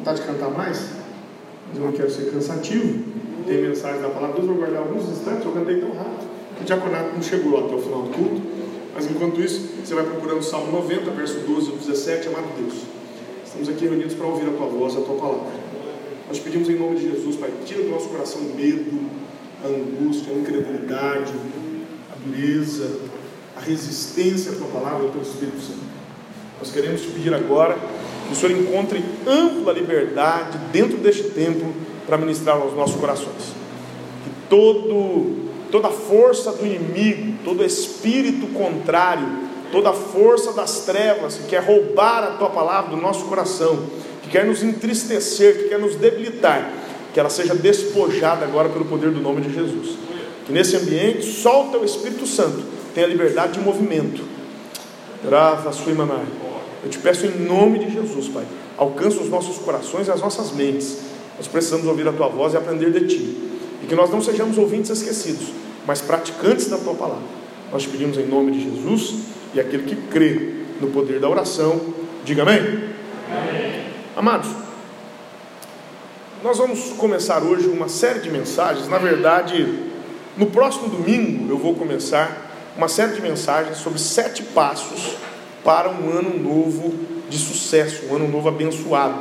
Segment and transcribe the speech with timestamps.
[0.00, 0.88] vontade de cantar mais,
[1.68, 3.04] mas eu não quero ser cansativo.
[3.46, 6.30] Tem mensagem da palavra de Deus, vou guardar alguns instantes, eu cantei tão rápido.
[6.60, 8.42] O diaconato não chegou até o final do culto,
[8.94, 12.82] mas enquanto isso, você vai procurando o Salmo 90, verso 12 e 17, amado Deus.
[13.44, 15.52] Estamos aqui reunidos para ouvir a tua voz, a tua palavra.
[16.28, 19.10] Nós pedimos em nome de Jesus, Pai, tira do nosso coração o medo,
[19.64, 21.32] a angústia, a incredulidade,
[22.12, 23.00] a dureza,
[23.56, 25.90] a resistência à tua palavra, ao teu Espírito Santo.
[26.58, 27.76] Nós queremos te pedir agora
[28.30, 31.74] que o Senhor encontre ampla liberdade dentro deste templo
[32.06, 33.54] para ministrar aos nossos corações.
[34.22, 39.26] Que todo, toda força do inimigo, todo espírito contrário,
[39.72, 43.84] toda força das trevas que quer roubar a tua palavra do nosso coração,
[44.22, 46.72] que quer nos entristecer, que quer nos debilitar,
[47.12, 49.96] que ela seja despojada agora pelo poder do nome de Jesus.
[50.46, 52.62] Que nesse ambiente só o teu Espírito Santo
[52.94, 54.22] tenha liberdade de movimento.
[55.24, 56.49] Grava sua imanai.
[56.82, 58.44] Eu te peço em nome de Jesus, Pai,
[58.76, 60.98] alcança os nossos corações e as nossas mentes.
[61.36, 63.50] Nós precisamos ouvir a tua voz e aprender de ti.
[63.82, 65.48] E que nós não sejamos ouvintes esquecidos,
[65.86, 67.22] mas praticantes da tua palavra.
[67.72, 69.20] Nós te pedimos em nome de Jesus
[69.54, 71.80] e aquele que crê no poder da oração,
[72.24, 72.58] diga amém.
[72.58, 73.84] amém.
[74.16, 74.48] Amados,
[76.42, 78.88] nós vamos começar hoje uma série de mensagens.
[78.88, 79.78] Na verdade,
[80.36, 85.16] no próximo domingo eu vou começar uma série de mensagens sobre sete passos
[85.64, 86.94] para um ano novo
[87.28, 89.18] de sucesso, um ano novo abençoado.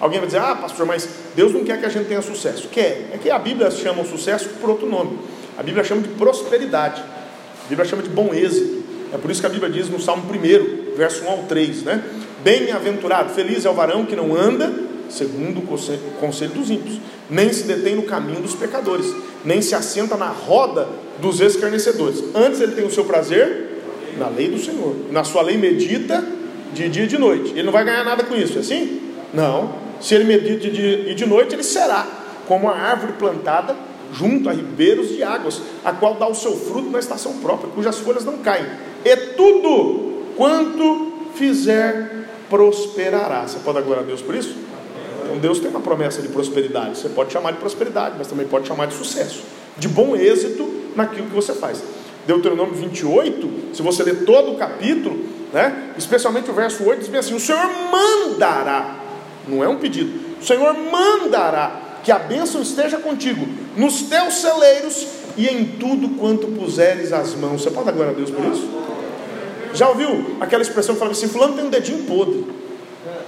[0.00, 2.68] Alguém vai dizer, ah, pastor, mas Deus não quer que a gente tenha sucesso.
[2.68, 5.18] Quer, é que a Bíblia chama o sucesso por outro nome.
[5.56, 8.84] A Bíblia chama de prosperidade, a Bíblia chama de bom êxito.
[9.12, 12.04] É por isso que a Bíblia diz no Salmo 1, verso 1 ao 3, né?
[12.44, 17.64] Bem-aventurado, feliz é o varão que não anda segundo o conselho dos ímpios, nem se
[17.64, 19.06] detém no caminho dos pecadores,
[19.44, 20.88] nem se assenta na roda
[21.20, 22.22] dos escarnecedores.
[22.34, 23.67] Antes ele tem o seu prazer
[24.18, 24.94] na lei do Senhor.
[25.10, 26.24] Na sua lei medita
[26.72, 27.52] de dia e de noite.
[27.52, 29.00] Ele não vai ganhar nada com isso, é assim?
[29.32, 29.74] Não.
[30.00, 32.06] Se ele medita de dia e de noite, ele será
[32.46, 33.76] como a árvore plantada
[34.12, 37.98] junto a ribeiros de águas, a qual dá o seu fruto na estação própria, cujas
[37.98, 38.66] folhas não caem.
[39.04, 43.46] E tudo quanto fizer prosperará.
[43.46, 44.56] Você pode glória a Deus por isso?
[45.24, 46.98] Então Deus tem uma promessa de prosperidade.
[46.98, 49.42] Você pode chamar de prosperidade, mas também pode chamar de sucesso,
[49.76, 50.66] de bom êxito
[50.96, 51.82] naquilo que você faz.
[52.28, 55.18] Deuteronômio 28, se você ler todo o capítulo,
[55.50, 58.96] né, especialmente o verso 8, diz assim: O Senhor mandará,
[59.48, 65.06] não é um pedido, o Senhor mandará que a bênção esteja contigo nos teus celeiros
[65.38, 67.62] e em tudo quanto puseres as mãos.
[67.62, 68.68] Você pode dar glória a Deus por isso?
[69.72, 72.44] Já ouviu aquela expressão que fala assim: Fulano tem um dedinho podre,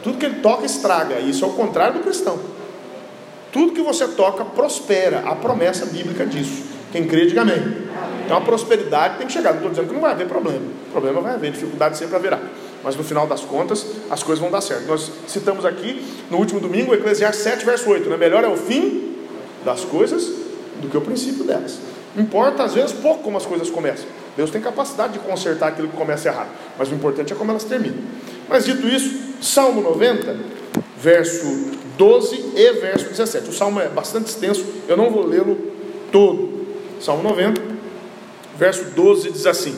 [0.03, 2.39] tudo que ele toca estraga, isso é o contrário do cristão.
[3.51, 6.65] Tudo que você toca prospera, a promessa bíblica disso.
[6.93, 7.89] Quem crê, diga amém.
[8.31, 9.51] Então a prosperidade tem que chegar.
[9.51, 10.61] Não estou dizendo que não vai haver problema.
[10.93, 12.39] Problema vai haver, dificuldade sempre haverá.
[12.85, 14.87] Mas no final das contas, as coisas vão dar certo.
[14.87, 18.09] Nós citamos aqui no último domingo, Eclesiastes 7, verso 8.
[18.09, 18.17] Né?
[18.17, 19.17] Melhor é o fim
[19.65, 20.25] das coisas
[20.81, 21.81] do que o princípio delas.
[22.17, 24.07] Importa às vezes pouco como as coisas começam.
[24.37, 26.51] Deus tem capacidade de consertar aquilo que começa errado.
[26.79, 27.99] Mas o importante é como elas terminam.
[28.49, 30.37] Mas dito isso, Salmo 90,
[30.97, 33.51] verso 12 e verso 17.
[33.51, 35.59] O salmo é bastante extenso, eu não vou lê-lo
[36.13, 36.61] todo.
[37.01, 37.70] Salmo 90,
[38.61, 39.75] verso 12 diz assim: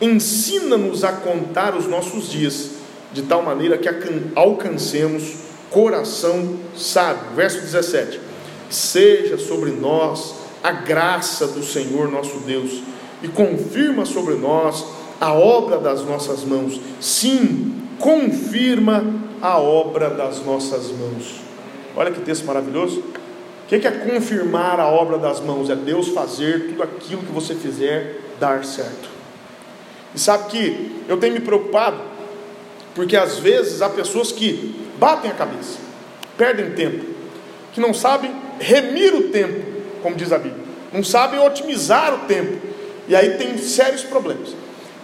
[0.00, 2.72] Ensina-nos a contar os nossos dias,
[3.12, 3.88] de tal maneira que
[4.36, 5.36] alcancemos
[5.70, 7.34] coração sábio.
[7.34, 8.20] Verso 17:
[8.68, 12.82] Seja sobre nós a graça do Senhor nosso Deus,
[13.22, 14.84] e confirma sobre nós
[15.18, 16.78] a obra das nossas mãos.
[17.00, 19.02] Sim, confirma
[19.40, 21.40] a obra das nossas mãos.
[21.96, 23.02] Olha que texto maravilhoso
[23.78, 25.70] que é confirmar a obra das mãos?
[25.70, 29.08] É Deus fazer tudo aquilo que você fizer dar certo.
[30.12, 32.00] E sabe que eu tenho me preocupado,
[32.96, 35.78] porque às vezes há pessoas que batem a cabeça,
[36.36, 37.04] perdem tempo,
[37.72, 39.64] que não sabem remir o tempo,
[40.02, 42.58] como diz a Bíblia, não sabem otimizar o tempo,
[43.06, 44.54] e aí tem sérios problemas.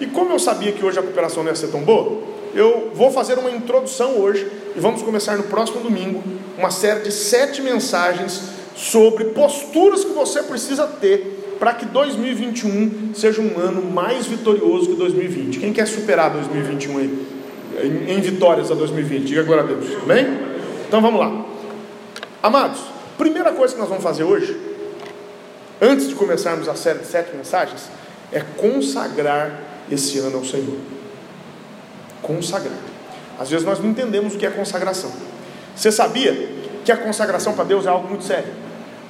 [0.00, 2.20] E como eu sabia que hoje a cooperação não ia ser tão boa,
[2.52, 6.22] eu vou fazer uma introdução hoje e vamos começar no próximo domingo
[6.58, 13.40] uma série de sete mensagens sobre posturas que você precisa ter para que 2021 seja
[13.40, 15.58] um ano mais vitorioso que 2020.
[15.58, 17.26] Quem quer superar 2021 aí?
[17.82, 19.24] Em, em vitórias a 2020?
[19.24, 20.26] Diga agora a Deus, amém?
[20.86, 21.46] Então vamos lá.
[22.42, 22.80] Amados,
[23.16, 24.54] primeira coisa que nós vamos fazer hoje,
[25.80, 27.88] antes de começarmos a série de sete mensagens,
[28.30, 29.58] é consagrar
[29.90, 30.76] esse ano ao Senhor.
[32.20, 32.78] Consagrar.
[33.38, 35.10] Às vezes nós não entendemos o que é consagração.
[35.74, 36.50] Você sabia
[36.84, 38.65] que a consagração para Deus é algo muito sério?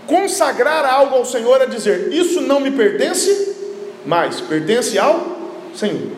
[0.06, 3.56] Consagrar algo ao Senhor é dizer: Isso não me pertence,
[4.04, 5.36] mas pertence ao
[5.74, 6.12] Senhor.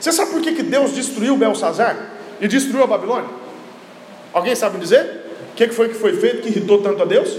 [0.00, 1.96] Você sabe por que, que Deus destruiu Belsazar
[2.40, 3.30] e destruiu a Babilônia?
[4.32, 5.24] Alguém sabe dizer?
[5.52, 7.38] O que foi que foi feito que irritou tanto a Deus?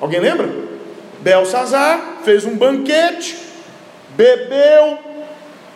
[0.00, 0.48] Alguém lembra?
[1.20, 3.36] Belsazar fez um banquete,
[4.10, 4.98] bebeu,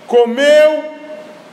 [0.06, 0.84] comeu,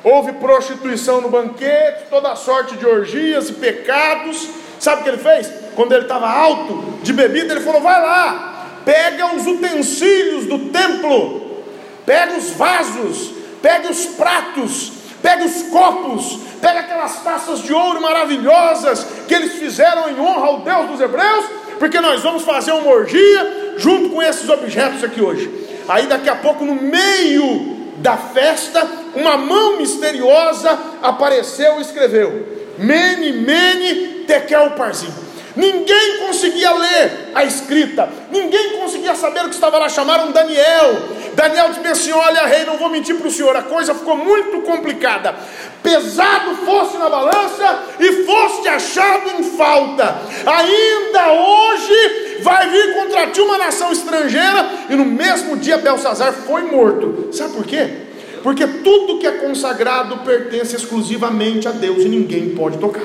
[0.03, 4.47] houve prostituição no banquete, toda sorte de orgias e pecados.
[4.79, 5.51] Sabe o que ele fez?
[5.75, 11.63] Quando ele estava alto de bebida, ele falou: vai lá, pega os utensílios do templo,
[12.05, 13.31] pega os vasos,
[13.61, 20.09] pega os pratos, pega os copos, pega aquelas taças de ouro maravilhosas que eles fizeram
[20.09, 21.45] em honra ao Deus dos Hebreus,
[21.77, 25.49] porque nós vamos fazer uma orgia junto com esses objetos aqui hoje.
[25.87, 33.31] Aí daqui a pouco, no meio da festa, uma mão misteriosa apareceu e escreveu: Mene,
[33.33, 35.28] Mene, Tekel Parzim.
[35.59, 39.89] Ninguém conseguia ler a escrita, ninguém conseguia saber o que estava lá.
[39.89, 40.95] Chamaram Daniel.
[41.33, 44.61] Daniel disse assim: Olha, rei, não vou mentir para o senhor, a coisa ficou muito
[44.61, 45.35] complicada.
[45.83, 50.21] Pesado fosse na balança e foste achado em falta.
[50.45, 56.61] Ainda hoje vai vir contra ti uma nação estrangeira, e no mesmo dia Belsazar foi
[56.71, 57.33] morto.
[57.33, 58.07] Sabe por quê?
[58.41, 63.03] Porque tudo que é consagrado pertence exclusivamente a Deus e ninguém pode tocar.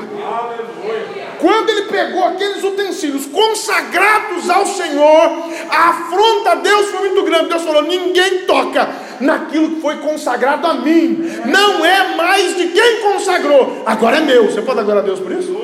[1.44, 7.50] Quando ele pegou aqueles utensílios consagrados ao Senhor, a afronta a Deus foi muito grande.
[7.50, 8.88] Deus falou: ninguém toca
[9.20, 11.18] naquilo que foi consagrado a mim.
[11.44, 14.50] Não é mais de quem consagrou, agora é meu.
[14.50, 15.54] Você pode agora a Deus por isso?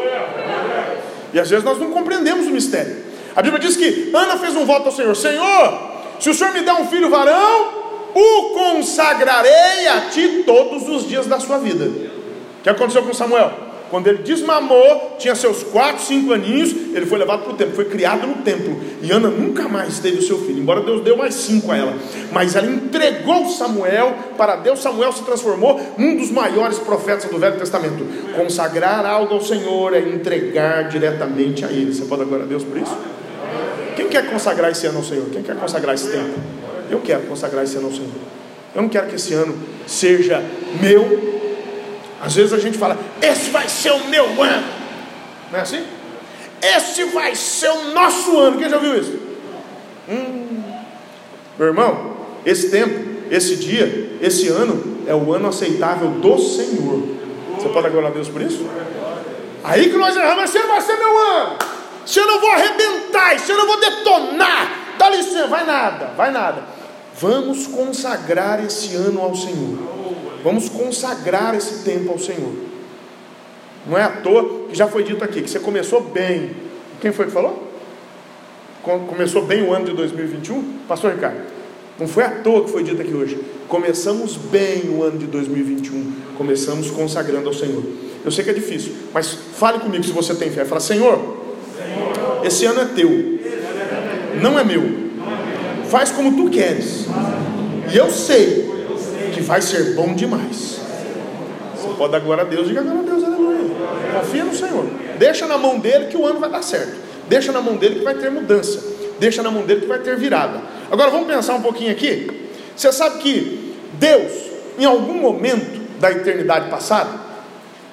[1.32, 2.98] E às vezes nós não compreendemos o mistério.
[3.34, 5.80] A Bíblia diz que Ana fez um voto ao Senhor: Senhor,
[6.20, 7.68] se o Senhor me der um filho varão,
[8.14, 11.86] o consagrarei a ti todos os dias da sua vida.
[11.86, 13.69] O que aconteceu com Samuel?
[13.90, 17.86] Quando ele desmamou, tinha seus 4, 5 aninhos, ele foi levado para o templo, foi
[17.86, 18.80] criado no templo.
[19.02, 21.94] E Ana nunca mais teve o seu filho, embora Deus deu mais cinco a ela.
[22.30, 24.80] Mas ela entregou Samuel para Deus.
[24.80, 28.06] Samuel se transformou num dos maiores profetas do Velho Testamento.
[28.36, 31.92] Consagrar algo ao Senhor é entregar diretamente a Ele.
[31.92, 32.96] Você pode agora a Deus por isso?
[33.96, 35.26] Quem quer consagrar esse ano ao Senhor?
[35.30, 36.38] Quem quer consagrar esse tempo?
[36.88, 38.10] Eu quero consagrar esse ano ao Senhor.
[38.74, 39.54] Eu não quero que esse ano
[39.86, 40.42] seja
[40.80, 41.39] meu.
[42.20, 44.66] Às vezes a gente fala, esse vai ser o meu ano.
[45.50, 45.82] Não é assim?
[46.62, 48.58] Esse vai ser o nosso ano.
[48.58, 49.18] Quem já viu isso?
[50.08, 50.62] Hum.
[51.58, 57.08] Meu irmão, esse tempo, esse dia, esse ano é o ano aceitável do Senhor.
[57.56, 58.66] Você pode agradecer a Deus por isso?
[59.64, 61.58] Aí que nós erramos, esse ano vai ser meu ano.
[62.06, 66.30] Se eu não vou arrebentar, se eu não vou detonar, dá licença, vai nada, vai
[66.30, 66.62] nada.
[67.18, 69.99] Vamos consagrar esse ano ao Senhor.
[70.42, 72.52] Vamos consagrar esse tempo ao Senhor.
[73.86, 76.50] Não é à toa que já foi dito aqui que você começou bem.
[77.00, 77.70] Quem foi que falou?
[78.82, 80.78] Começou bem o ano de 2021?
[80.88, 81.40] Pastor Ricardo.
[81.98, 83.38] Não foi à toa que foi dito aqui hoje.
[83.68, 86.12] Começamos bem o ano de 2021.
[86.36, 87.82] Começamos consagrando ao Senhor.
[88.24, 90.64] Eu sei que é difícil, mas fale comigo se você tem fé.
[90.64, 91.36] Fala, Senhor,
[92.42, 93.10] esse ano é teu,
[94.42, 94.82] não é meu.
[95.90, 97.06] Faz como tu queres.
[97.92, 98.69] E eu sei
[99.40, 100.80] que vai ser bom demais.
[101.74, 103.58] Você pode dar glória a Deus, diga glória a Deus, aleluia.
[104.20, 104.86] Confia no Senhor.
[105.18, 106.94] Deixa na mão dele que o ano vai dar certo.
[107.26, 108.84] Deixa na mão dele que vai ter mudança.
[109.18, 110.60] Deixa na mão dele que vai ter virada.
[110.90, 112.48] Agora vamos pensar um pouquinho aqui.
[112.76, 114.32] Você sabe que Deus,
[114.78, 117.10] em algum momento da eternidade passada,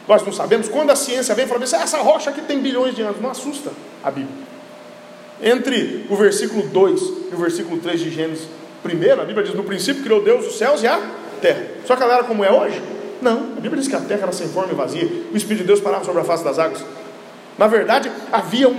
[0.08, 2.96] nós não sabemos, quando a ciência vem e fala assim, essa rocha aqui tem bilhões
[2.96, 3.72] de anos, não assusta
[4.04, 4.48] a Bíblia.
[5.42, 8.48] Entre o versículo 2 e o versículo 3 de Gênesis,
[8.82, 11.00] primeiro, a Bíblia diz: No princípio criou Deus os céus e a
[11.42, 11.62] terra.
[11.86, 12.82] Só que ela era como é hoje?
[13.22, 15.68] Não, a Bíblia diz que a terra era sem forma e vazia, o Espírito de
[15.68, 16.84] Deus parava sobre a face das águas.
[17.58, 18.74] Na verdade, havia um,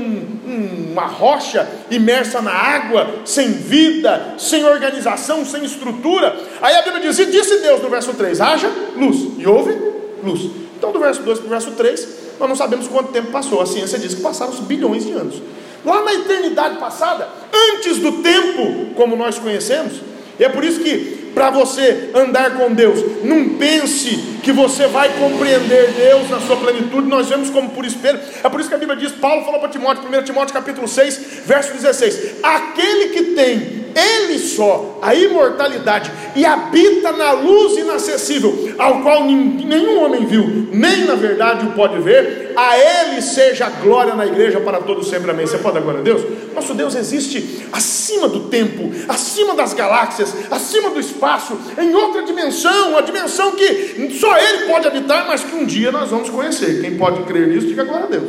[0.46, 6.36] um, uma rocha imersa na água, sem vida, sem organização, sem estrutura.
[6.62, 9.76] Aí a Bíblia diz: E disse Deus no verso 3: haja luz, e houve
[10.22, 10.48] luz.
[10.76, 13.60] Então, do verso 2 para o verso 3, nós não sabemos quanto tempo passou.
[13.60, 15.42] A ciência diz que passaram bilhões de anos.
[15.84, 19.94] Lá na eternidade passada, antes do tempo como nós conhecemos,
[20.38, 23.22] e é por isso que para você andar com Deus.
[23.22, 28.18] Não pense que você vai compreender Deus na sua plenitude, nós vemos como por espelho.
[28.42, 31.42] É por isso que a Bíblia diz, Paulo falou para Timóteo, 1 Timóteo capítulo 6,
[31.46, 39.02] verso 16: aquele que tem ele só a imortalidade e habita na luz inacessível, ao
[39.02, 44.14] qual nenhum homem viu, nem na verdade o pode ver, a ele seja a glória
[44.14, 45.30] na igreja para todos sempre.
[45.30, 45.46] Amém.
[45.46, 46.22] Você pode dar glória a Deus?
[46.54, 52.90] Nosso Deus existe acima do tempo, acima das galáxias, acima do espaço, em outra dimensão,
[52.90, 56.80] uma dimensão que só Ele pode habitar, mas que um dia nós vamos conhecer.
[56.80, 58.28] Quem pode crer nisso, diga glória a Deus.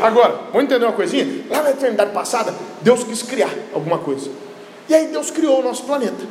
[0.00, 1.44] Agora, vamos entender uma coisinha?
[1.48, 4.30] Lá na eternidade passada, Deus quis criar alguma coisa.
[4.88, 6.24] E aí Deus criou o nosso planeta.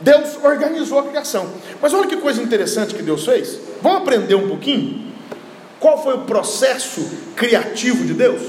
[0.00, 1.48] Deus organizou a criação.
[1.80, 3.58] Mas olha que coisa interessante que Deus fez.
[3.80, 5.06] Vamos aprender um pouquinho?
[5.78, 8.42] qual foi o processo criativo de Deus?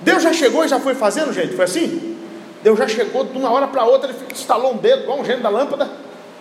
[0.00, 1.54] Deus já chegou e já foi fazendo, gente?
[1.54, 2.16] Foi assim?
[2.62, 5.42] Deus já chegou de uma hora para outra, ele instalou um dedo, igual um gênio
[5.42, 5.90] da lâmpada,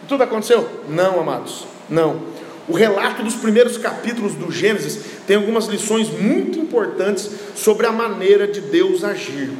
[0.03, 0.67] e tudo aconteceu?
[0.87, 2.21] Não, amados, não.
[2.67, 8.47] O relato dos primeiros capítulos do Gênesis tem algumas lições muito importantes sobre a maneira
[8.47, 9.51] de Deus agir.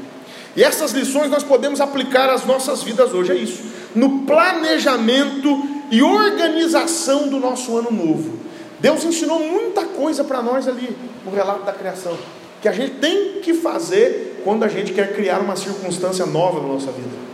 [0.56, 3.64] E essas lições nós podemos aplicar às nossas vidas hoje, é isso.
[3.96, 8.40] No planejamento e organização do nosso ano novo.
[8.80, 12.18] Deus ensinou muita coisa para nós ali no relato da criação,
[12.62, 16.68] que a gente tem que fazer quando a gente quer criar uma circunstância nova na
[16.68, 17.32] nossa vida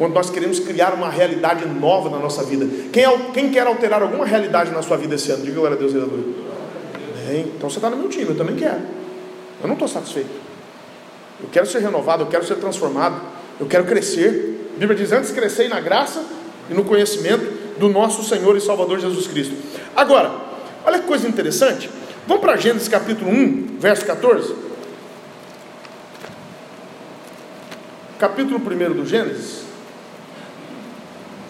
[0.00, 2.66] quando nós queremos criar uma realidade nova na nossa vida.
[2.90, 5.44] Quem, quem quer alterar alguma realidade na sua vida esse ano?
[5.44, 6.24] Diga glória a Deus, aleluia.
[7.28, 8.80] Bem, então você está no meu time, eu também quero.
[9.60, 10.30] Eu não estou satisfeito.
[11.42, 13.20] Eu quero ser renovado, eu quero ser transformado,
[13.58, 14.72] eu quero crescer.
[14.74, 16.22] A Bíblia diz: antes crescei na graça
[16.68, 19.54] e no conhecimento do nosso Senhor e Salvador Jesus Cristo.
[19.96, 20.30] Agora,
[20.84, 21.90] olha que coisa interessante.
[22.26, 24.54] Vamos para Gênesis capítulo 1, verso 14.
[28.18, 29.70] Capítulo 1 do Gênesis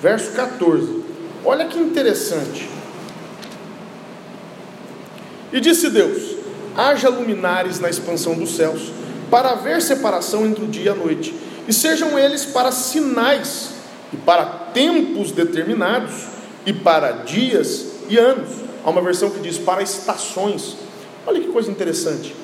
[0.01, 1.05] verso 14.
[1.45, 2.69] Olha que interessante.
[5.53, 6.37] E disse Deus:
[6.77, 8.93] haja luminares na expansão dos céus,
[9.31, 11.35] para haver separação entre o dia e a noite,
[11.69, 13.71] e sejam eles para sinais,
[14.13, 16.27] e para tempos determinados,
[16.67, 18.51] e para dias e anos.
[18.85, 20.77] Há uma versão que diz para estações.
[21.27, 22.35] Olha que coisa interessante.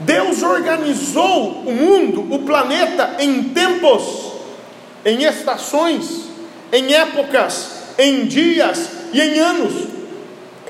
[0.00, 4.26] Deus organizou o mundo, o planeta, em tempos
[5.06, 6.24] em estações,
[6.72, 9.72] em épocas, em dias e em anos.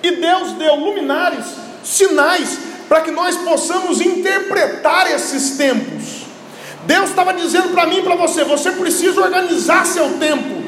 [0.03, 1.47] E Deus deu luminares,
[1.83, 6.27] sinais, para que nós possamos interpretar esses tempos.
[6.85, 10.63] Deus estava dizendo para mim e para você: você precisa organizar seu tempo,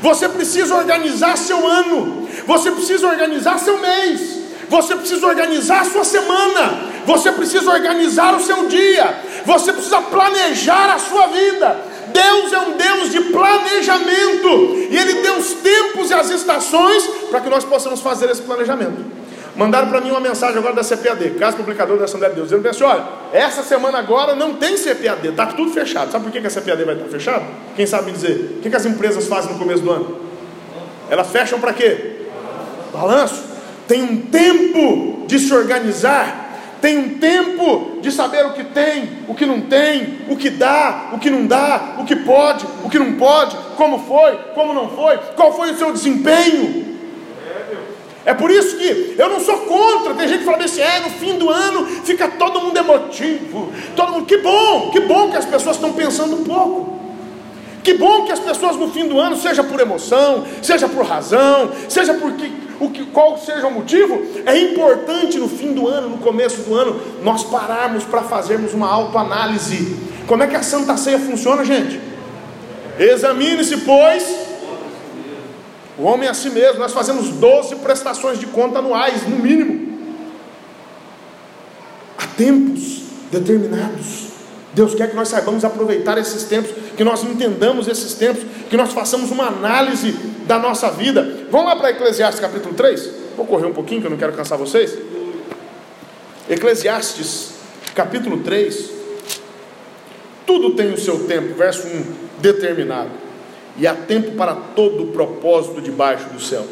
[0.00, 4.20] você precisa organizar seu ano, você precisa organizar seu mês,
[4.68, 10.98] você precisa organizar sua semana, você precisa organizar o seu dia, você precisa planejar a
[10.98, 11.96] sua vida.
[12.08, 14.48] Deus é um Deus de planejamento,
[14.90, 19.25] e Ele deu os tempos e as estações para que nós possamos fazer esse planejamento.
[19.56, 22.68] Mandaram para mim uma mensagem agora da CPAD, Casa Publicador da Assembleia de Deus, dizendo
[22.68, 26.12] assim: olha, essa semana agora não tem CPAD, está tudo fechado.
[26.12, 27.44] Sabe por que a CPAD vai estar fechada?
[27.74, 28.58] Quem sabe me dizer?
[28.58, 30.20] O que as empresas fazem no começo do ano?
[31.08, 32.16] Elas fecham para quê?
[32.92, 33.44] Balanço.
[33.88, 36.46] Tem um tempo de se organizar
[36.80, 41.10] tem um tempo de saber o que tem, o que não tem, o que dá,
[41.12, 44.90] o que não dá, o que pode, o que não pode, como foi, como não
[44.90, 46.95] foi, qual foi o seu desempenho.
[48.26, 50.12] É por isso que eu não sou contra.
[50.14, 53.72] Tem gente que fala assim: é, no fim do ano fica todo mundo emotivo.
[53.94, 56.96] Todo mundo, que bom, que bom que as pessoas estão pensando um pouco.
[57.84, 61.70] Que bom que as pessoas no fim do ano, seja por emoção, seja por razão,
[61.88, 66.18] seja porque o que, qual seja o motivo, é importante no fim do ano, no
[66.18, 69.96] começo do ano, nós pararmos para fazermos uma autoanálise.
[70.26, 72.00] Como é que a Santa Ceia funciona, gente?
[72.98, 74.24] Examine-se, pois,
[75.98, 76.78] o homem é a si mesmo.
[76.78, 79.96] Nós fazemos 12 prestações de conta anuais, no mínimo.
[82.18, 84.26] Há tempos determinados.
[84.74, 88.92] Deus quer que nós saibamos aproveitar esses tempos, que nós entendamos esses tempos, que nós
[88.92, 90.12] façamos uma análise
[90.46, 91.46] da nossa vida.
[91.50, 93.10] Vamos lá para Eclesiastes capítulo 3?
[93.36, 94.96] Vou correr um pouquinho que eu não quero cansar vocês.
[96.48, 97.52] Eclesiastes
[97.94, 98.90] capítulo 3.
[100.46, 102.04] Tudo tem o seu tempo, verso 1,
[102.40, 103.25] determinado.
[103.78, 106.66] E há tempo para todo o propósito debaixo do céu.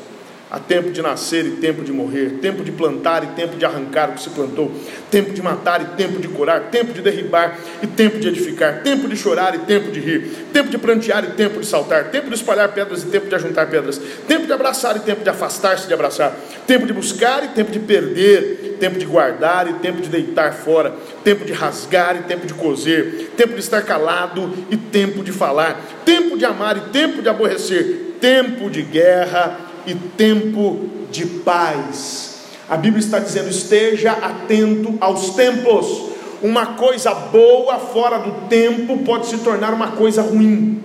[0.55, 4.11] Há tempo de nascer e tempo de morrer, tempo de plantar e tempo de arrancar
[4.11, 4.71] o que se plantou,
[5.11, 9.09] tempo de matar e tempo de curar, tempo de derribar e tempo de edificar, tempo
[9.09, 12.37] de chorar e tempo de rir, tempo de plantear e tempo de saltar, tempo de
[12.37, 15.95] espalhar pedras e tempo de ajuntar pedras, tempo de abraçar e tempo de afastar-se de
[15.95, 16.33] abraçar,
[16.69, 20.95] tempo de buscar e tempo de perder, tempo de guardar e tempo de deitar fora,
[21.25, 25.81] tempo de rasgar e tempo de coser, tempo de estar calado e tempo de falar,
[26.05, 32.35] tempo de amar e tempo de aborrecer, tempo de guerra e tempo de paz.
[32.69, 36.15] A Bíblia está dizendo: esteja atento aos tempos.
[36.43, 40.83] Uma coisa boa fora do tempo pode se tornar uma coisa ruim.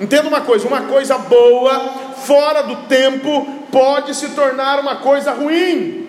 [0.00, 1.80] Entenda uma coisa: uma coisa boa
[2.24, 6.06] fora do tempo pode se tornar uma coisa ruim.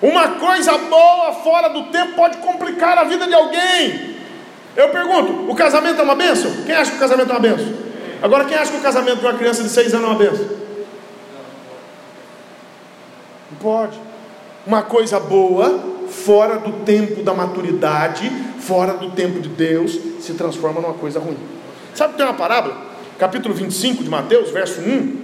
[0.00, 4.16] Uma coisa boa fora do tempo pode complicar a vida de alguém.
[4.76, 6.50] Eu pergunto: o casamento é uma benção?
[6.64, 7.91] Quem acha que o casamento é uma benção?
[8.22, 10.46] Agora, quem acha que o casamento de uma criança de seis anos é uma benção?
[13.50, 13.98] Não pode.
[14.64, 20.80] Uma coisa boa, fora do tempo da maturidade, fora do tempo de Deus, se transforma
[20.80, 21.36] numa coisa ruim.
[21.94, 22.76] Sabe que tem uma parábola?
[23.18, 25.22] Capítulo 25 de Mateus, verso 1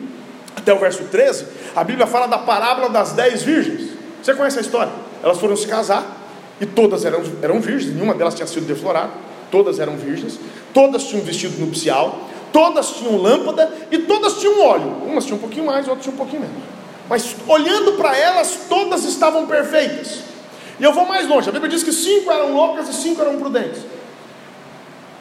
[0.57, 3.93] até o verso 13, a Bíblia fala da parábola das dez virgens.
[4.21, 4.93] Você conhece a história?
[5.23, 6.05] Elas foram se casar
[6.61, 9.11] e todas eram, eram virgens, nenhuma delas tinha sido deflorada,
[9.51, 10.39] todas eram virgens,
[10.75, 15.03] todas tinham vestido nupcial, todas tinham lâmpada e todas tinham óleo.
[15.07, 16.57] Umas tinham um pouquinho mais, outras tinham um pouquinho menos.
[17.09, 20.21] Mas olhando para elas, todas estavam perfeitas.
[20.79, 23.37] E eu vou mais longe, a Bíblia diz que cinco eram loucas e cinco eram
[23.39, 23.83] prudentes.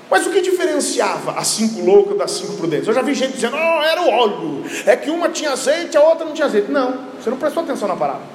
[0.09, 2.87] Mas o que diferenciava as cinco loucas das cinco prudentes?
[2.87, 6.01] Eu já vi gente dizendo, oh, era o óleo, é que uma tinha azeite, a
[6.01, 6.71] outra não tinha azeite.
[6.71, 8.25] Não, você não prestou atenção na parábola.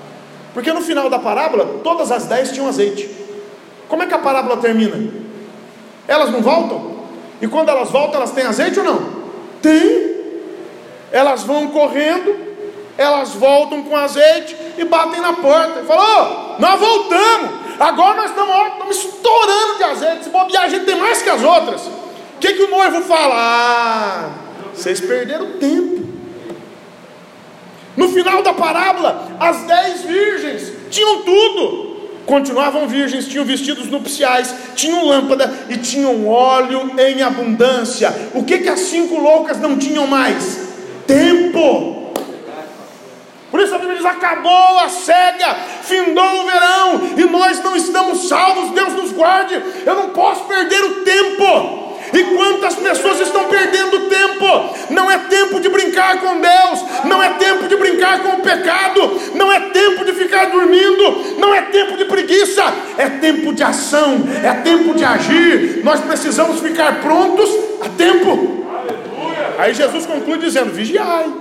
[0.53, 3.09] Porque no final da parábola, todas as dez tinham azeite.
[3.89, 5.11] Como é que a parábola termina?
[6.07, 6.92] Elas não voltam?
[7.43, 9.05] E quando elas voltam, elas têm azeite ou não?
[9.61, 10.13] Tem.
[11.11, 12.35] Elas vão correndo,
[12.97, 15.81] elas voltam com azeite e batem na porta.
[15.81, 17.51] E falam: oh, nós voltamos.
[17.81, 20.25] Agora nós estamos, estamos estourando de azeite.
[20.25, 21.83] Se bobear, a gente tem mais que as outras.
[21.83, 23.35] O que, que o noivo fala?
[23.37, 24.31] Ah,
[24.73, 26.01] vocês perderam tempo.
[27.97, 31.92] No final da parábola, as dez virgens tinham tudo.
[32.27, 38.15] Continuavam virgens, tinham vestidos nupciais, tinham lâmpada e tinham óleo em abundância.
[38.33, 40.69] O que, que as cinco loucas não tinham mais?
[41.07, 42.13] Tempo.
[43.51, 48.29] Por isso a Bíblia diz: acabou a cega, findou o verão, e nós não estamos
[48.29, 49.61] salvos, Deus nos guarde.
[49.85, 51.92] Eu não posso perder o tempo.
[52.13, 54.75] E quantas pessoas estão perdendo tempo?
[54.91, 59.21] Não é tempo de brincar com Deus, não é tempo de brincar com o pecado,
[59.35, 62.63] não é tempo de ficar dormindo, não é tempo de preguiça,
[62.99, 65.81] é tempo de ação, é tempo de agir.
[65.83, 67.49] Nós precisamos ficar prontos
[67.81, 68.63] a tempo.
[69.59, 71.33] Aí Jesus conclui dizendo: vigiai.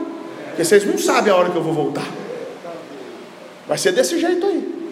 [0.47, 2.05] Porque vocês não sabem a hora que eu vou voltar.
[3.67, 4.90] Vai ser desse jeito aí.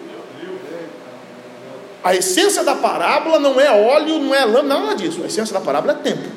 [2.02, 5.22] A essência da parábola não é óleo, não é lâmpada, nada disso.
[5.22, 6.28] A essência da parábola é tempo.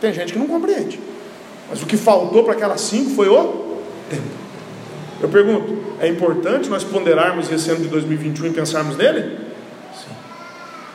[0.00, 1.00] Tem gente que não compreende.
[1.68, 3.78] Mas o que faltou para aquelas cinco foi o
[4.08, 4.22] tempo.
[5.20, 9.38] Eu pergunto: é importante nós ponderarmos esse ano de 2021 e pensarmos nele?
[9.92, 10.14] Sim.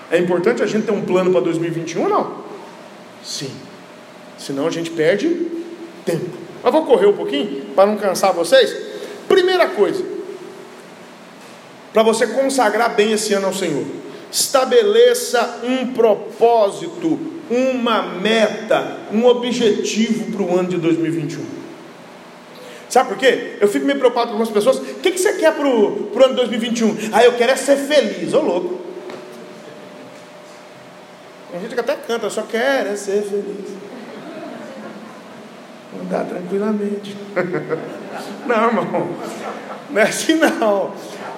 [0.10, 2.44] É importante a gente ter um plano para 2021 ou não?
[3.24, 3.52] Sim.
[4.38, 5.48] Senão a gente perde
[6.06, 6.38] tempo.
[6.64, 8.74] Mas vou correr um pouquinho para não cansar vocês.
[9.28, 10.04] Primeira coisa,
[11.94, 13.86] para você consagrar bem esse ano ao Senhor,
[14.32, 21.46] estabeleça um propósito, uma meta, um objetivo para o ano de 2021.
[22.90, 23.58] Sabe por quê?
[23.62, 24.78] Eu fico meio preocupado com algumas pessoas.
[24.78, 26.98] O que, que você quer para o ano de 2021?
[27.12, 28.34] Ah, eu quero é ser feliz.
[28.34, 28.82] Ô louco.
[31.52, 33.84] Tem gente que até canta, só quero é ser feliz
[36.02, 37.16] andar tranquilamente.
[38.46, 39.10] Não, irmão,
[39.90, 40.92] não é assim não.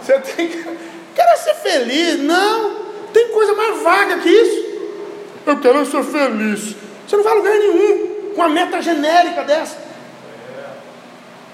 [0.06, 0.63] Você tem que.
[1.15, 2.20] Quero ser feliz.
[2.20, 2.76] Não,
[3.12, 4.65] tem coisa mais vaga que isso.
[5.48, 6.76] Eu quero ser feliz.
[7.08, 9.78] Você não vai a lugar nenhum com uma meta genérica dessa.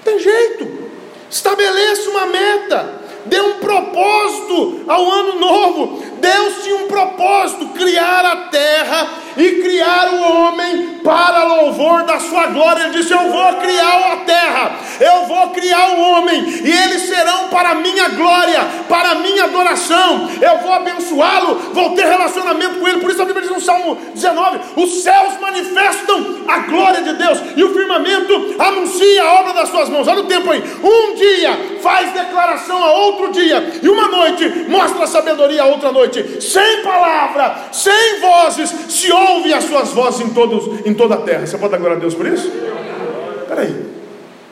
[0.04, 0.90] Tem jeito.
[1.30, 3.00] Estabeleça uma meta.
[3.24, 6.02] Dê um propósito ao ano novo.
[6.18, 12.46] Deus tinha um propósito: criar a terra e criar o homem para louvor da sua
[12.46, 12.84] glória.
[12.84, 17.48] Ele disse: Eu vou criar a terra, eu vou criar o homem, e eles serão
[17.48, 20.28] para minha glória, para minha adoração.
[20.40, 23.00] Eu vou abençoá-lo, vou ter relacionamento com ele.
[23.00, 27.38] Por isso a Bíblia diz no Salmo 19: Os céus manifestam a glória de Deus,
[27.56, 30.08] e o firmamento anuncia a obra das suas mãos.
[30.08, 35.04] Olha o tempo aí: um dia faz declaração a outro dia, e uma noite mostra
[35.04, 40.30] a sabedoria a outra noite, sem palavra, sem vozes, se ouve as suas vozes em,
[40.30, 41.46] todos, em toda a terra.
[41.46, 42.48] Você pode dar glória a Deus por isso?
[43.42, 43.86] Espera aí.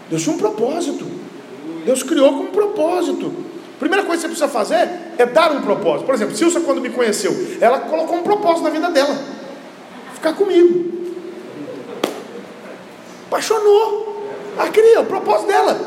[0.08, 1.06] Deus tinha um propósito.
[1.84, 3.32] Deus criou com um propósito.
[3.78, 6.04] Primeira coisa que você precisa fazer é dar um propósito.
[6.04, 9.16] Por exemplo, Silsa, quando me conheceu, ela colocou um propósito na vida dela:
[10.14, 10.90] ficar comigo.
[13.28, 14.10] Apaixonou.
[14.58, 15.80] A cria, o propósito dela.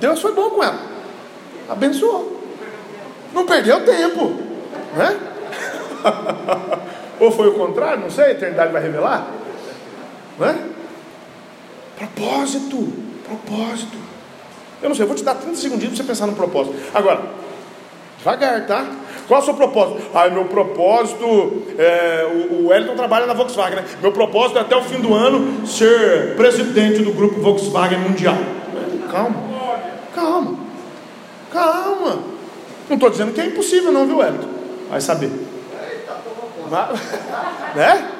[0.00, 0.80] Deus foi bom com ela.
[1.68, 2.40] Abençoou.
[3.32, 4.34] Não perdeu tempo.
[4.96, 5.16] Né?
[7.18, 9.26] Ou foi o contrário, não sei, a eternidade vai revelar.
[10.38, 10.56] Não é?
[11.96, 12.92] Propósito,
[13.24, 13.96] propósito.
[14.82, 16.76] Eu não sei, eu vou te dar 30 segundos para você pensar no propósito.
[16.92, 17.22] Agora,
[18.18, 18.86] devagar, tá?
[19.26, 20.02] Qual é o seu propósito?
[20.14, 23.84] Ah, meu propósito, é, o, o Wellington trabalha na Volkswagen, né?
[24.00, 28.36] Meu propósito é até o fim do ano ser presidente do grupo Volkswagen Mundial.
[29.10, 29.36] Calma,
[30.14, 30.58] calma,
[31.50, 32.18] calma.
[32.88, 34.48] Não estou dizendo que é impossível, não, viu, Wellington?
[34.90, 35.45] Vai saber.
[37.74, 38.10] Né?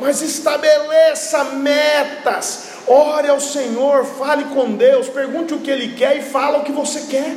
[0.00, 2.68] Mas estabeleça metas.
[2.86, 6.72] Ore ao Senhor, fale com Deus, pergunte o que Ele quer e fala o que
[6.72, 7.36] você quer.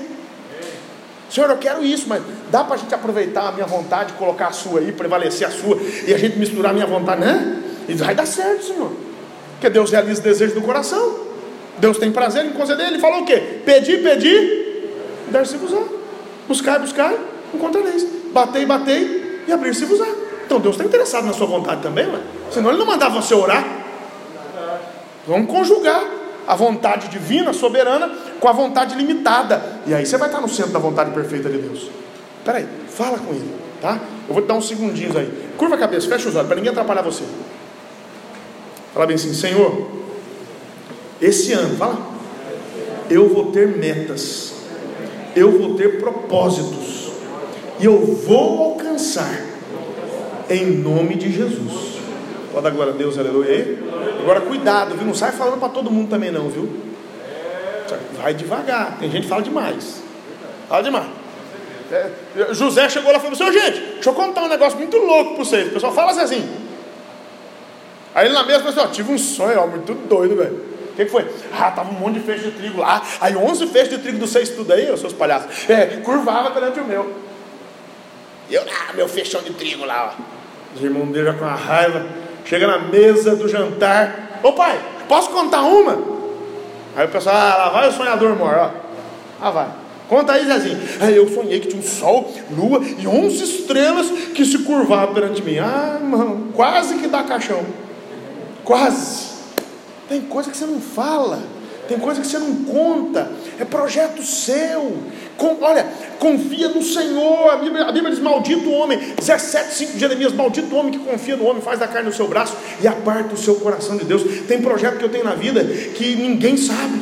[1.29, 4.51] Senhor, eu quero isso, mas dá para a gente aproveitar a minha vontade, colocar a
[4.51, 7.63] sua aí, prevalecer a sua, e a gente misturar a minha vontade, né?
[7.87, 8.91] E vai dar certo, Senhor.
[9.53, 11.19] Porque Deus realiza o desejo do coração.
[11.77, 12.87] Deus tem prazer em conceder.
[12.87, 13.61] Ele falou o quê?
[13.65, 14.59] Pedir, pedir
[15.29, 15.81] dar-se-vos-á.
[16.47, 17.17] Buscai, buscai,
[17.53, 18.05] encontrareis.
[18.31, 20.07] Batei, batei e abrir-se-vos-á.
[20.49, 22.19] Então Deus está interessado na sua vontade também, ué.
[22.49, 23.63] senão Ele não mandava você orar.
[25.27, 26.03] Vamos conjugar
[26.47, 28.09] a vontade divina, soberana,
[28.39, 29.61] com a vontade limitada.
[29.85, 31.91] E aí você vai estar no centro da vontade perfeita de Deus.
[32.43, 33.99] Peraí, fala com ele, tá?
[34.27, 35.31] Eu vou te dar uns segundinhos aí.
[35.55, 37.23] Curva a cabeça, fecha os olhos, para ninguém atrapalhar você.
[38.91, 39.87] Fala bem assim, Senhor,
[41.21, 41.95] esse ano, fala,
[43.07, 44.55] eu vou ter metas,
[45.35, 47.11] eu vou ter propósitos,
[47.79, 49.48] e eu vou alcançar,
[50.49, 51.99] em nome de Jesus.
[52.51, 53.77] Pode dar glória a Deus, aleluia.
[54.21, 55.05] Agora cuidado, viu?
[55.05, 56.69] Não sai falando para todo mundo também não, viu?
[58.21, 60.03] Vai devagar, tem gente que fala demais.
[60.67, 61.07] Fala demais.
[61.91, 65.35] É, José chegou lá e falou: Senhor, gente, deixa eu contar um negócio muito louco
[65.35, 65.67] para vocês.
[65.69, 66.47] O pessoal fala assim.
[68.13, 70.69] Aí ele na mesa falou assim: ó, tive um sonho, ó, muito doido, velho.
[70.91, 71.25] O que, que, foi?
[71.53, 73.01] Ah, tava um monte de feixe de trigo lá.
[73.21, 75.69] Aí 11 feixes de trigo do seis tudo aí, os seus palhaços.
[75.69, 77.15] É, curvava perante o meu.
[78.49, 80.38] E eu, ah, meu fechão de trigo lá, ó.
[80.75, 82.05] Os irmãos dele já com a raiva.
[82.45, 84.39] Chega na mesa do jantar.
[84.43, 85.99] Ô pai, posso contar uma?
[86.95, 88.71] Aí o pessoal, ah, lá vai o sonhador mor, ó.
[89.41, 89.67] Ah, vai.
[90.09, 90.79] Conta aí, Zezinho.
[90.99, 95.43] Aí eu sonhei que tinha um sol, lua e onze estrelas que se curvavam perante
[95.43, 95.59] mim.
[95.59, 97.63] Ah, irmão, quase que dá caixão.
[98.63, 99.29] Quase.
[100.09, 101.39] Tem coisa que você não fala,
[101.87, 104.97] tem coisa que você não conta, é projeto seu.
[105.39, 105.87] Com, olha,
[106.19, 107.49] confia no Senhor.
[107.49, 110.91] A Bíblia, a Bíblia diz: Maldito o homem, 17, 5 de Jeremias: Maldito o homem
[110.91, 113.95] que confia no homem, faz da carne o seu braço e aparta o seu coração
[113.95, 114.21] de Deus.
[114.47, 117.01] Tem projeto que eu tenho na vida que ninguém sabe.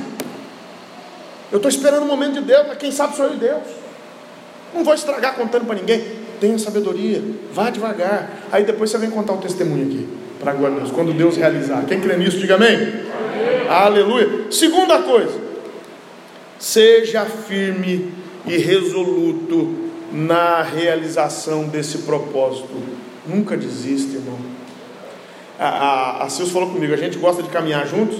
[1.51, 3.63] Eu estou esperando o momento de Deus, mas quem sabe sou eu e Deus.
[4.73, 6.03] Não vou estragar contando para ninguém.
[6.39, 8.29] Tenha sabedoria, vá devagar.
[8.51, 10.07] Aí depois você vem contar o testemunho aqui
[10.39, 11.83] para agora Deus, quando Deus realizar.
[11.87, 12.75] Quem crê nisso, diga amém.
[12.75, 13.67] amém.
[13.67, 14.51] Aleluia.
[14.51, 15.33] Segunda coisa,
[16.59, 22.73] seja firme e resoluto na realização desse propósito.
[23.25, 24.37] Nunca desista, irmão.
[25.59, 28.17] A, a, a Sil falou comigo, a gente gosta de caminhar juntos.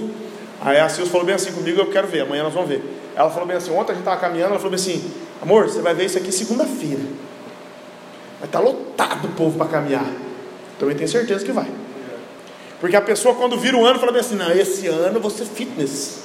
[0.60, 2.82] Aí a Sil falou bem assim comigo, eu quero ver, amanhã nós vamos ver.
[3.14, 5.10] Ela falou bem assim, ontem a gente estava caminhando, ela falou bem assim,
[5.40, 7.02] amor, você vai ver isso aqui segunda-feira.
[8.38, 10.06] Vai estar tá lotado o povo para caminhar.
[10.78, 11.68] Também tenho certeza que vai.
[12.80, 15.30] Porque a pessoa quando vira o ano fala bem assim, não, esse ano eu vou
[15.30, 16.24] ser fitness.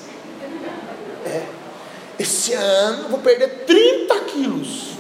[1.25, 1.62] É.
[2.19, 4.93] Esse ano eu vou perder 30 quilos.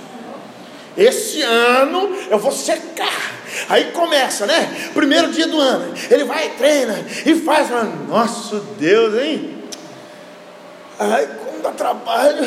[0.97, 3.33] Esse ano eu vou secar.
[3.69, 4.91] Aí começa, né?
[4.93, 5.93] Primeiro dia do ano.
[6.09, 6.95] Ele vai, treina
[7.25, 7.69] e faz.
[8.07, 9.63] Nossa Deus, hein?
[10.99, 12.43] Ai, como dá trabalho.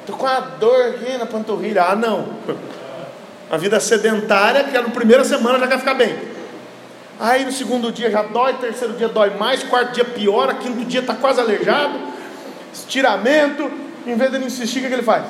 [0.00, 1.84] Estou com uma dor aqui na panturrilha.
[1.84, 2.28] Ah, não.
[3.50, 6.16] A vida sedentária, que é na primeira semana já quer ficar bem.
[7.20, 11.00] Aí no segundo dia já dói, terceiro dia dói mais, quarto dia piora, quinto dia
[11.00, 11.98] está quase aleijado,
[12.80, 13.70] estiramento,
[14.06, 15.24] em vez de ele insistir, o que ele faz?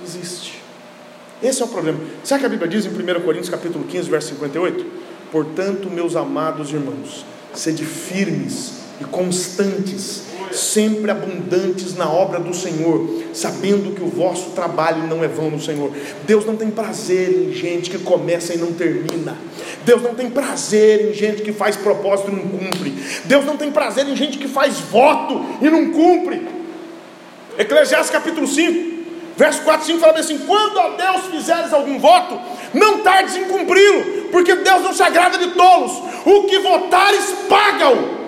[0.00, 0.60] Desiste.
[1.42, 1.98] Esse é o problema.
[2.22, 4.86] Sabe o que a Bíblia diz em 1 Coríntios capítulo 15, verso 58?
[5.32, 13.94] Portanto, meus amados irmãos, sede firmes e constantes, sempre abundantes na obra do Senhor, sabendo
[13.94, 15.92] que o vosso trabalho não é vão no Senhor.
[16.26, 19.36] Deus não tem prazer em gente que começa e não termina.
[19.84, 22.94] Deus não tem prazer em gente que faz propósito e não cumpre.
[23.24, 26.46] Deus não tem prazer em gente que faz voto e não cumpre.
[27.58, 29.04] Eclesiastes capítulo 5,
[29.36, 32.38] verso 4 e 5 fala assim: Quando a Deus fizeres algum voto,
[32.72, 35.92] não tardes em cumpri-lo, porque Deus não se agrada de tolos.
[36.24, 38.19] O que votares, paga-o.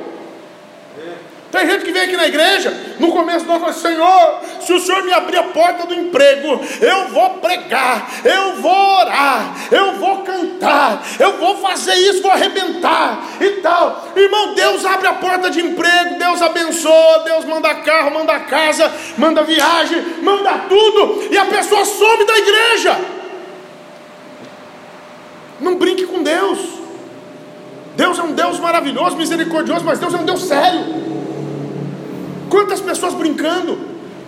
[1.53, 4.81] Tem gente que vem aqui na igreja, no começo do ano, fala: Senhor, se o
[4.81, 10.23] Senhor me abrir a porta do emprego, eu vou pregar, eu vou orar, eu vou
[10.23, 14.09] cantar, eu vou fazer isso, vou arrebentar e tal.
[14.17, 19.43] Irmão, Deus abre a porta de emprego, Deus abençoa, Deus manda carro, manda casa, manda
[19.43, 22.99] viagem, manda tudo, e a pessoa some da igreja.
[25.61, 26.59] Não brinque com Deus.
[27.95, 31.12] Deus é um Deus maravilhoso, misericordioso, mas Deus é um Deus sério.
[32.53, 33.79] Quantas pessoas brincando?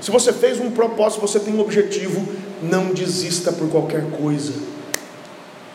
[0.00, 2.26] Se você fez um propósito, você tem um objetivo,
[2.62, 4.54] não desista por qualquer coisa.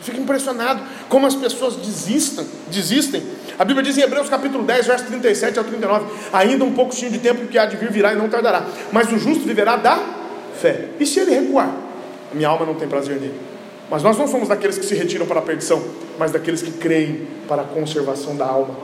[0.00, 3.22] Fico impressionado como as pessoas desistam, desistem.
[3.56, 7.18] A Bíblia diz em Hebreus capítulo 10, verso 37 ao 39: Ainda um pouco de
[7.20, 9.96] tempo que há de vir virá e não tardará, mas o justo viverá da
[10.60, 10.88] fé.
[10.98, 11.72] E se ele recuar?
[12.32, 13.40] A minha alma não tem prazer nele.
[13.88, 15.80] Mas nós não somos daqueles que se retiram para a perdição,
[16.18, 18.74] mas daqueles que creem para a conservação da alma.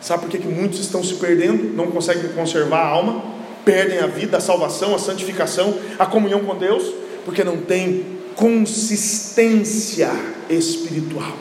[0.00, 3.22] Sabe por que, que muitos estão se perdendo, não conseguem conservar a alma,
[3.64, 6.84] perdem a vida, a salvação, a santificação, a comunhão com Deus?
[7.24, 8.04] Porque não tem
[8.36, 10.10] consistência
[10.48, 11.32] espiritual,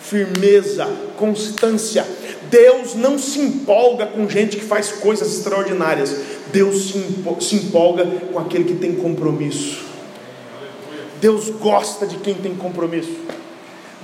[0.00, 2.06] firmeza, constância.
[2.50, 6.14] Deus não se empolga com gente que faz coisas extraordinárias.
[6.52, 6.94] Deus
[7.40, 9.84] se empolga com aquele que tem compromisso.
[11.20, 13.16] Deus gosta de quem tem compromisso.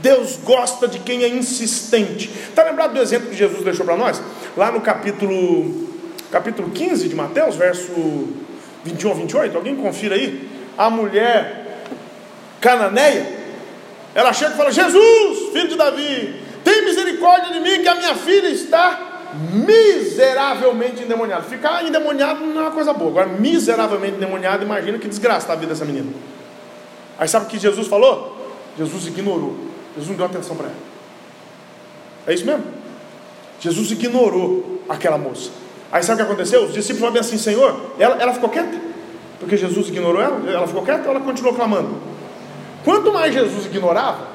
[0.03, 2.29] Deus gosta de quem é insistente.
[2.29, 4.21] Está lembrado do exemplo que Jesus deixou para nós?
[4.57, 5.89] Lá no capítulo,
[6.31, 7.93] capítulo 15 de Mateus, verso
[8.85, 9.57] 21 a 28.
[9.57, 10.51] Alguém confira aí?
[10.77, 11.85] A mulher
[12.61, 13.27] cananeia,
[14.15, 16.35] ela chega e fala: Jesus, filho de Davi,
[16.65, 21.45] tem misericórdia de mim, que a minha filha está miseravelmente endemoniada.
[21.45, 23.11] Ficar endemoniado não é uma coisa boa.
[23.11, 26.13] Agora, miseravelmente endemoniado, imagina que desgraça a vida dessa menina.
[27.19, 28.37] Aí sabe o que Jesus falou?
[28.77, 29.72] Jesus ignorou.
[29.95, 30.77] Jesus não deu atenção para ela.
[32.27, 32.65] É isso mesmo?
[33.61, 35.51] Jesus ignorou aquela moça.
[35.91, 36.65] Aí sabe o que aconteceu?
[36.65, 38.81] Os discípulos falaram assim: Senhor, ela, ela ficou quieta?
[39.39, 40.51] Porque Jesus ignorou ela?
[40.51, 41.97] Ela ficou quieta ela continuou clamando?
[42.85, 44.27] Quanto mais Jesus ignorava,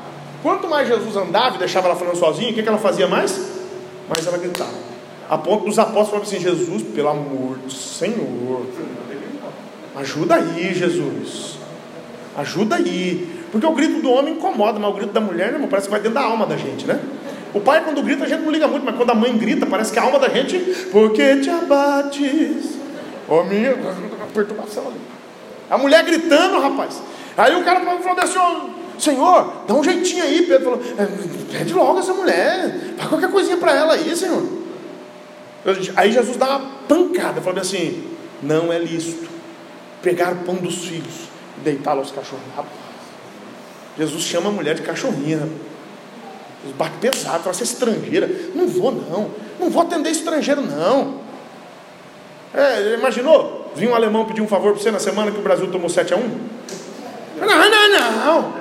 [0.42, 3.38] quanto mais Jesus andava e deixava ela falando sozinha, o que, que ela fazia mais?
[4.08, 4.88] Mais ela gritava.
[5.30, 8.66] A ponto dos apóstolos falaram assim: Jesus, pelo amor do Senhor,
[9.96, 11.58] ajuda aí, Jesus,
[12.38, 13.37] ajuda aí.
[13.52, 16.00] Porque o grito do homem incomoda, mas o grito da mulher, né, parece que vai
[16.00, 17.00] dentro da alma da gente, né?
[17.54, 19.92] O pai, quando grita, a gente não liga muito, mas quando a mãe grita, parece
[19.92, 20.60] que a alma da gente,
[20.92, 22.78] porque te abates,
[23.28, 23.76] ô minha,
[24.34, 25.00] perturbação ali.
[25.70, 27.02] A mulher gritando, rapaz.
[27.38, 30.44] Aí o cara falou assim: Senhor, dá um jeitinho aí.
[30.44, 34.44] Pedro falou: é, Pede logo essa mulher, faz qualquer coisinha para ela aí, Senhor.
[35.96, 38.04] Aí Jesus dá uma pancada, falando assim:
[38.42, 39.28] Não é lícito
[40.02, 42.46] pegar o pão dos filhos e deitá-lo aos cachorros.
[43.98, 45.40] Jesus chama a mulher de cachorrinha.
[45.40, 48.30] Jesus bate pesado, fala: Você é estrangeira.
[48.54, 49.32] Não vou, não.
[49.60, 51.22] Não vou atender estrangeiro, não.
[52.54, 53.72] É, imaginou?
[53.76, 56.14] Vinha um alemão pedir um favor para você na semana que o Brasil tomou 7
[56.14, 56.22] a 1
[57.40, 58.54] Não, não, não.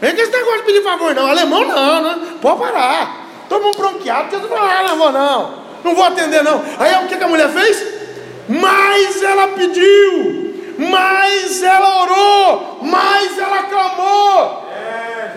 [0.00, 1.26] Vem com esse negócio de pedir favor, não.
[1.26, 2.36] Alemão não, né?
[2.40, 3.26] Pode parar.
[3.48, 5.68] Todo mundo bronqueado, porque ah, não vou não.
[5.84, 6.62] Não vou atender, não.
[6.78, 7.98] Aí o que, que a mulher fez?
[8.48, 10.47] Mais ela pediu,
[10.78, 14.64] mais ela orou, mais ela clamou.
[14.72, 15.36] É,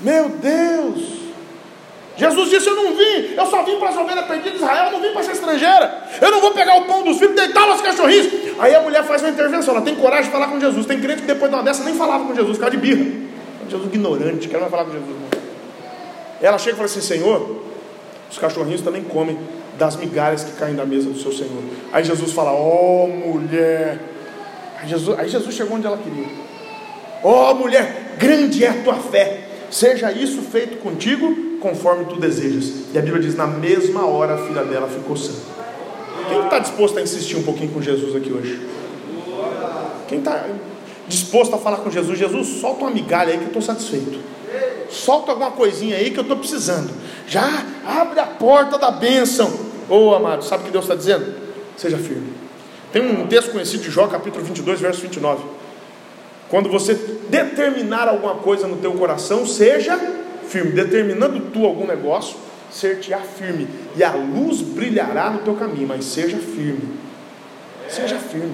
[0.00, 1.12] Meu Deus.
[2.16, 4.92] Jesus disse: Eu não vim, eu só vim para as ovelhas perdidas de Israel, eu
[4.92, 6.04] não vim para ser estrangeira.
[6.20, 8.28] Eu não vou pegar o pão dos filhos deitar nos cachorrinhos.
[8.58, 10.86] Aí a mulher faz uma intervenção, ela tem coragem de falar com Jesus.
[10.86, 13.04] Tem crente que depois de uma dessa nem falava com Jesus, ficava de birra.
[13.68, 15.16] Jesus ignorante, que ela não vai falar com Jesus.
[15.20, 15.38] Não.
[16.40, 17.62] Ela chega e fala assim: Senhor,
[18.30, 19.38] os cachorrinhos também comem
[19.78, 21.62] das migalhas que caem da mesa do seu Senhor.
[21.92, 24.11] Aí Jesus fala: Ó oh, mulher.
[24.86, 26.26] Jesus, aí Jesus chegou onde ela queria.
[27.22, 29.48] Ó oh, mulher, grande é a tua fé.
[29.70, 32.72] Seja isso feito contigo conforme tu desejas.
[32.92, 35.32] E a Bíblia diz: na mesma hora a filha dela ficou sã.
[36.28, 38.60] Quem está disposto a insistir um pouquinho com Jesus aqui hoje?
[40.08, 40.46] Quem está
[41.08, 42.18] disposto a falar com Jesus?
[42.18, 44.18] Jesus, solta uma migalha aí que eu estou satisfeito.
[44.90, 46.92] Solta alguma coisinha aí que eu estou precisando.
[47.26, 49.50] Já abre a porta da bênção.
[49.88, 51.34] Ô oh, amado, sabe o que Deus está dizendo?
[51.76, 52.32] Seja firme.
[52.92, 55.42] Tem um texto conhecido de Jó, capítulo 22, verso 29.
[56.50, 56.94] Quando você
[57.30, 59.98] determinar alguma coisa no teu coração, seja
[60.46, 60.72] firme.
[60.72, 62.36] Determinando tu algum negócio,
[62.70, 63.66] ser-te-á firme.
[63.96, 66.90] E a luz brilhará no teu caminho, mas seja firme.
[67.88, 68.52] Seja firme.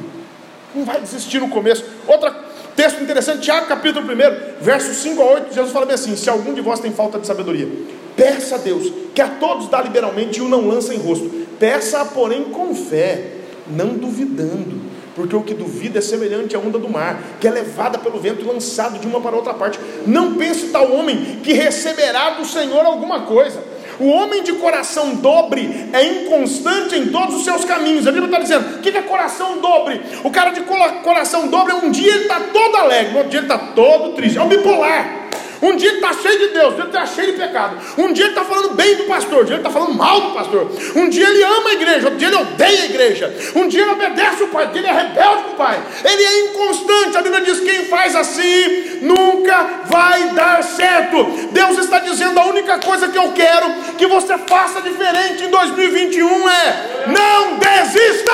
[0.73, 1.85] Não vai desistir no começo.
[2.07, 2.31] Outra
[2.77, 6.55] texto interessante, Tiago capítulo 1, versos 5 a 8, Jesus fala bem assim: se algum
[6.55, 7.69] de vós tem falta de sabedoria,
[8.15, 11.29] peça a Deus, que a todos dá liberalmente e o não lança em rosto.
[11.59, 13.38] Peça, porém, com fé,
[13.71, 17.99] não duvidando porque o que duvida é semelhante à onda do mar, que é levada
[17.99, 19.81] pelo vento e lançado de uma para outra parte.
[20.07, 23.61] Não pense tal homem que receberá do Senhor alguma coisa.
[23.99, 28.07] O homem de coração dobre é inconstante em todos os seus caminhos.
[28.07, 30.01] A Bíblia está dizendo: o que é coração dobre?
[30.23, 33.59] O cara de coração dobre, um dia ele está todo alegre, outro dia ele está
[33.59, 34.39] todo triste.
[34.39, 35.28] É um bipolar.
[35.61, 37.77] Um dia ele está cheio de Deus, outro está cheio de pecado.
[37.97, 40.31] Um dia ele está falando bem do pastor, outro dia ele está falando mal do
[40.35, 40.71] pastor.
[40.95, 43.35] Um dia ele ama a igreja, outro dia ele odeia a igreja.
[43.57, 45.83] Um dia ele obedece o pai, outro dia ele é rebelde com o pai.
[46.05, 47.17] Ele é inconstante.
[47.17, 51.25] A Bíblia diz: quem faz assim nunca vai dar certo.
[51.51, 56.49] Deus está dizendo: a única coisa que eu quero que você faça diferente em 2021
[56.49, 58.33] é não desista.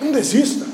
[0.00, 0.66] Não desista.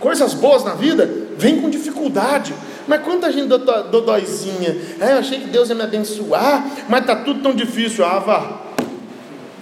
[0.00, 2.54] Coisas boas na vida vêm com dificuldade.
[2.86, 4.76] Mas quanta gente dodóizinha.
[5.00, 8.04] É, eu achei que Deus ia me abençoar, mas está tudo tão difícil.
[8.04, 8.60] Ah, vá.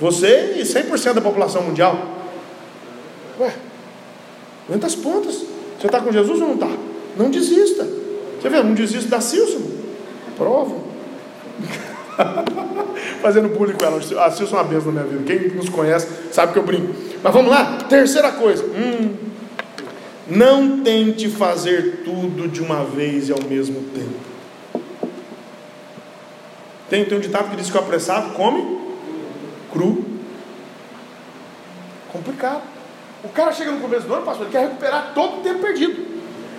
[0.00, 1.96] Você e 100% da população mundial.
[3.38, 3.52] Ué,
[4.68, 5.42] aguenta as pontas.
[5.78, 6.68] Você está com Jesus ou não está?
[7.16, 7.86] Não desista.
[8.40, 9.60] Você vê, não desista da Silson.
[10.36, 10.74] Prova.
[13.22, 13.98] Fazendo bullying com ela.
[13.98, 15.24] A Silson é uma benção na minha vida.
[15.24, 16.92] Quem nos conhece sabe que eu brinco.
[17.22, 17.78] Mas vamos lá.
[17.88, 18.64] Terceira coisa.
[18.64, 19.14] Hum,
[20.28, 24.32] não tente fazer tudo de uma vez e ao mesmo tempo.
[26.88, 28.78] Tem, tem um ditado que diz que o apressado come
[29.72, 30.04] cru.
[32.12, 32.62] complicado.
[33.24, 36.12] O cara chega no começo do ano, pastor, ele quer recuperar todo o tempo perdido.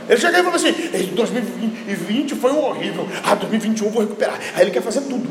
[0.09, 0.71] Ele chega e fala assim:
[1.13, 3.07] 2020 foi um horrível.
[3.23, 4.39] Ah, 2021 eu vou recuperar.
[4.55, 5.29] Aí ele quer fazer tudo.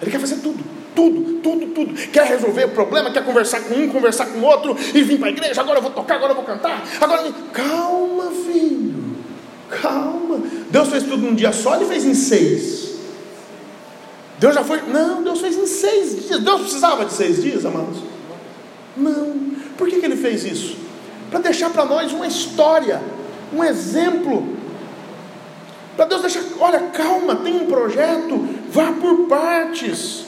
[0.00, 0.62] Ele quer fazer tudo.
[0.96, 1.94] Tudo, tudo, tudo.
[2.08, 5.30] Quer resolver o problema, quer conversar com um, conversar com outro, e vir para a
[5.30, 6.82] igreja, agora eu vou tocar, agora eu vou cantar.
[6.98, 7.30] Agora.
[7.52, 9.16] Calma, filho.
[9.68, 10.42] Calma.
[10.70, 12.96] Deus fez tudo num dia só, ele fez em seis.
[14.38, 14.80] Deus já foi.
[14.88, 16.40] Não, Deus fez em seis dias.
[16.40, 17.98] Deus precisava de seis dias, amados?
[18.96, 19.54] Não.
[19.76, 20.78] Por que, que ele fez isso?
[21.30, 23.02] Para deixar para nós uma história,
[23.52, 24.48] um exemplo.
[25.94, 30.25] Para Deus deixar, olha, calma, tem um projeto, vá por partes.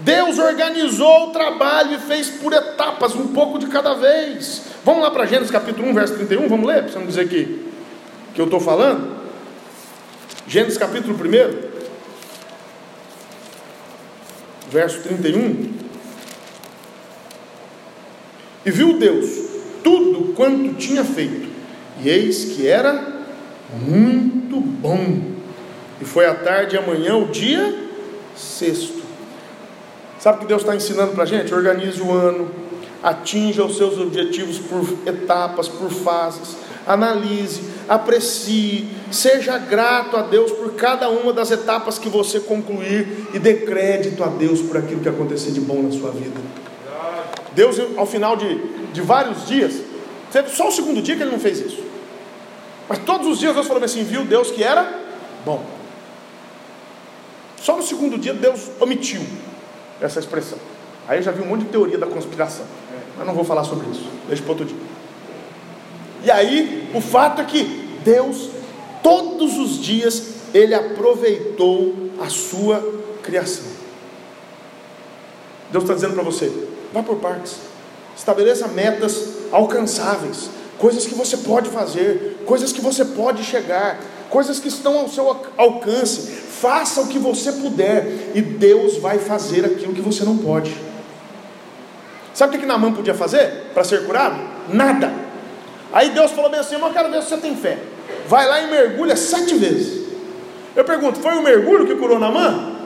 [0.00, 4.62] Deus organizou o trabalho e fez por etapas, um pouco de cada vez.
[4.84, 7.68] Vamos lá para Gênesis capítulo 1, verso 31, vamos ler, para você não dizer que,
[8.34, 9.18] que eu estou falando.
[10.46, 11.68] Gênesis capítulo 1,
[14.70, 15.72] verso 31.
[18.64, 19.28] E viu Deus
[19.82, 21.48] tudo quanto tinha feito,
[22.00, 23.18] e eis que era
[23.72, 25.22] muito bom.
[26.00, 27.76] E foi a tarde e amanhã o dia
[28.36, 29.07] sexto.
[30.18, 31.54] Sabe o que Deus está ensinando para a gente?
[31.54, 32.50] Organize o ano,
[33.02, 40.74] atinja os seus objetivos por etapas, por fases, analise, aprecie, seja grato a Deus por
[40.74, 45.08] cada uma das etapas que você concluir e dê crédito a Deus por aquilo que
[45.08, 46.40] acontecer de bom na sua vida.
[47.54, 48.58] Deus, ao final de,
[48.92, 49.74] de vários dias,
[50.32, 51.82] teve só o segundo dia que ele não fez isso.
[52.88, 55.00] Mas todos os dias Deus falou assim: viu Deus que era
[55.44, 55.64] bom.
[57.60, 59.20] Só no segundo dia Deus omitiu
[60.00, 60.58] essa expressão.
[61.06, 62.64] Aí eu já vi um monte de teoria da conspiração.
[63.16, 64.08] Mas não vou falar sobre isso.
[64.28, 64.76] Deixa para outro dia.
[66.24, 67.64] E aí, o fato é que
[68.04, 68.50] Deus,
[69.02, 72.82] todos os dias, Ele aproveitou a sua
[73.22, 73.66] criação.
[75.70, 76.52] Deus está dizendo para você:
[76.92, 77.56] Vá por partes.
[78.16, 84.68] Estabeleça metas alcançáveis, coisas que você pode fazer, coisas que você pode chegar, coisas que
[84.68, 86.47] estão ao seu alcance.
[86.60, 90.74] Faça o que você puder e Deus vai fazer aquilo que você não pode.
[92.34, 94.38] Sabe o que Namã podia fazer para ser curado?
[94.68, 95.12] Nada.
[95.92, 97.78] Aí Deus falou bem assim: Eu quero ver se você tem fé.
[98.28, 100.06] Vai lá e mergulha sete vezes.
[100.74, 102.76] Eu pergunto: Foi o mergulho que curou Namã?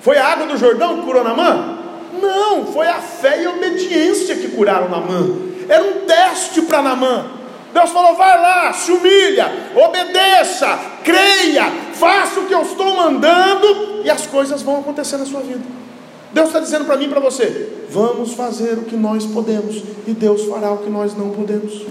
[0.00, 1.78] Foi a água do Jordão que curou Namã?
[2.20, 5.36] Não, foi a fé e a obediência que curaram Namã.
[5.68, 7.37] Era um teste para Namã.
[7.72, 14.10] Deus falou: vai lá, se humilha, obedeça, creia, faça o que eu estou mandando, e
[14.10, 15.60] as coisas vão acontecer na sua vida.
[16.32, 20.12] Deus está dizendo para mim e para você: vamos fazer o que nós podemos, e
[20.12, 21.86] Deus fará o que nós não podemos.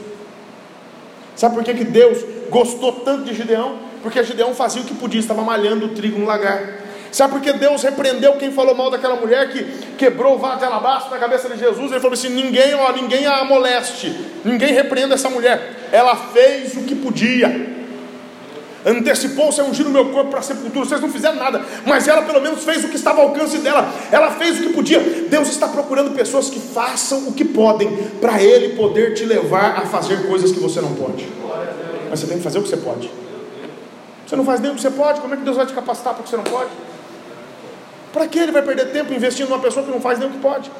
[1.35, 3.77] Sabe por que, que Deus gostou tanto de Gideão?
[4.01, 6.86] Porque Gideão fazia o que podia, estava malhando o trigo no lagar.
[7.11, 9.63] Sabe por que Deus repreendeu quem falou mal daquela mulher que
[9.97, 11.91] quebrou o vaso de alabastro na cabeça de Jesus?
[11.91, 15.89] Ele falou assim: ninguém, ó, ninguém a moleste, ninguém repreenda essa mulher.
[15.91, 17.77] Ela fez o que podia.
[18.85, 20.85] Antecipou-se a ungir o meu corpo para a sepultura.
[20.85, 23.91] Vocês não fizeram nada, mas ela pelo menos fez o que estava ao alcance dela.
[24.11, 24.99] Ela fez o que podia.
[25.29, 27.91] Deus está procurando pessoas que façam o que podem,
[28.21, 31.27] para Ele poder te levar a fazer coisas que você não pode.
[32.09, 33.11] Mas você tem que fazer o que você pode.
[34.25, 36.13] Você não faz nem o que você pode, como é que Deus vai te capacitar
[36.13, 36.69] para o que você não pode?
[38.17, 40.39] Para que ele vai perder tempo investindo numa pessoa que não faz nem o que
[40.39, 40.71] pode?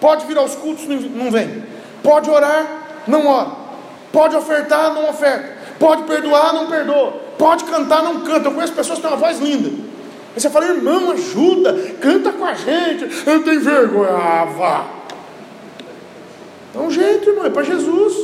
[0.00, 1.62] Pode vir aos cultos, não vem.
[2.02, 3.50] Pode orar, não ora.
[4.10, 5.52] Pode ofertar, não oferta.
[5.78, 7.12] Pode perdoar, não perdoa.
[7.36, 8.48] Pode cantar, não canta.
[8.48, 9.68] Eu conheço pessoas que têm uma voz linda.
[9.68, 13.22] Aí você fala, irmão, ajuda, canta com a gente.
[13.26, 14.12] Eu tenho vergonha.
[14.12, 14.86] Ah, vá.
[16.72, 18.14] Dá um jeito, irmão, é para Jesus.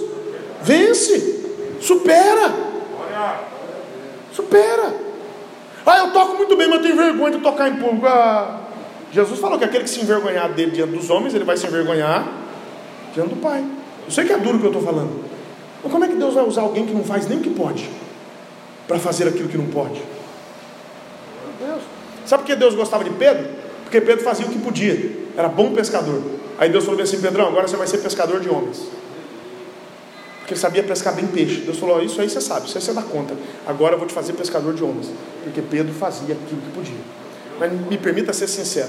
[0.63, 1.45] Vence,
[1.83, 2.51] supera.
[4.33, 5.08] Supera.
[5.85, 8.07] Ah, eu toco muito bem, mas eu tenho vergonha de tocar em público.
[8.07, 8.61] Ah,
[9.12, 12.29] Jesus falou que aquele que se envergonhar dele diante dos homens, ele vai se envergonhar
[13.14, 13.64] diante do Pai.
[14.05, 15.25] Eu sei que é duro o que eu estou falando.
[15.83, 17.88] Mas como é que Deus vai usar alguém que não faz nem o que pode
[18.87, 20.01] para fazer aquilo que não pode?
[21.61, 21.83] Meu Deus.
[22.27, 23.46] Sabe por que Deus gostava de Pedro?
[23.85, 26.21] Porque Pedro fazia o que podia, era bom pescador.
[26.59, 28.98] Aí Deus falou assim: Pedrão, agora você vai ser pescador de homens
[30.49, 31.61] porque ele sabia pescar bem peixe.
[31.61, 33.37] Deus falou: Isso aí você sabe, isso aí você dá conta.
[33.67, 35.11] Agora eu vou te fazer pescador de homens,
[35.44, 36.96] porque Pedro fazia aquilo que podia.
[37.61, 38.88] Mas me permita ser sincero,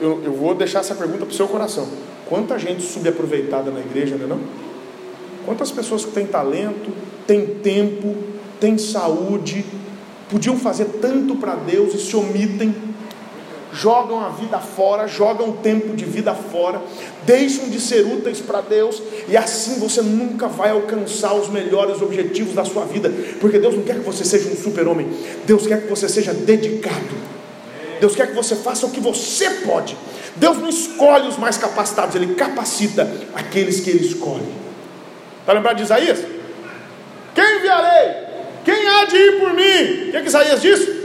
[0.00, 1.88] eu, eu vou deixar essa pergunta para o seu coração:
[2.28, 4.28] quanta gente subaproveitada na igreja, não é?
[4.28, 4.40] Não?
[5.46, 6.92] Quantas pessoas que têm talento,
[7.26, 8.14] têm tempo,
[8.60, 9.64] têm saúde,
[10.30, 12.74] podiam fazer tanto para Deus e se omitem
[13.78, 16.82] jogam a vida fora, jogam o tempo de vida fora,
[17.24, 22.54] deixam de ser úteis para Deus, e assim você nunca vai alcançar os melhores objetivos
[22.54, 25.08] da sua vida, porque Deus não quer que você seja um super-homem,
[25.46, 27.28] Deus quer que você seja dedicado.
[28.00, 29.96] Deus quer que você faça o que você pode.
[30.36, 34.46] Deus não escolhe os mais capacitados, Ele capacita aqueles que Ele escolhe.
[35.40, 36.18] Está lembrado de Isaías?
[37.34, 38.28] Quem enviarei?
[38.64, 40.08] Quem há de ir por mim?
[40.08, 40.98] O que, é que Isaías disse?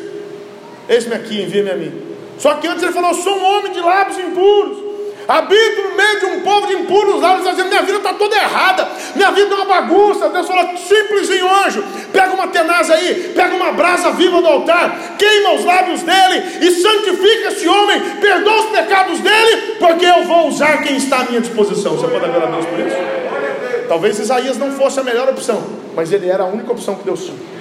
[0.88, 2.12] Eis-me aqui, envia-me a mim.
[2.43, 4.77] Só que antes ele falou: sou um homem de lábios impuros.
[5.25, 8.85] Habito no meio de um povo de impuros lábios, dizendo: minha vida está toda errada,
[9.15, 10.27] minha vida é uma bagunça.
[10.27, 11.81] Deus falou: simplesinho anjo,
[12.11, 16.71] pega uma tenaz aí, pega uma brasa viva do altar, queima os lábios dele e
[16.71, 21.39] santifica esse homem, perdoa os pecados dele, porque eu vou usar quem está à minha
[21.39, 21.95] disposição.
[21.95, 23.87] Você pode agradecer a Deus por isso?
[23.87, 25.63] Talvez Isaías não fosse a melhor opção,
[25.95, 27.53] mas ele era a única opção que Deus tinha.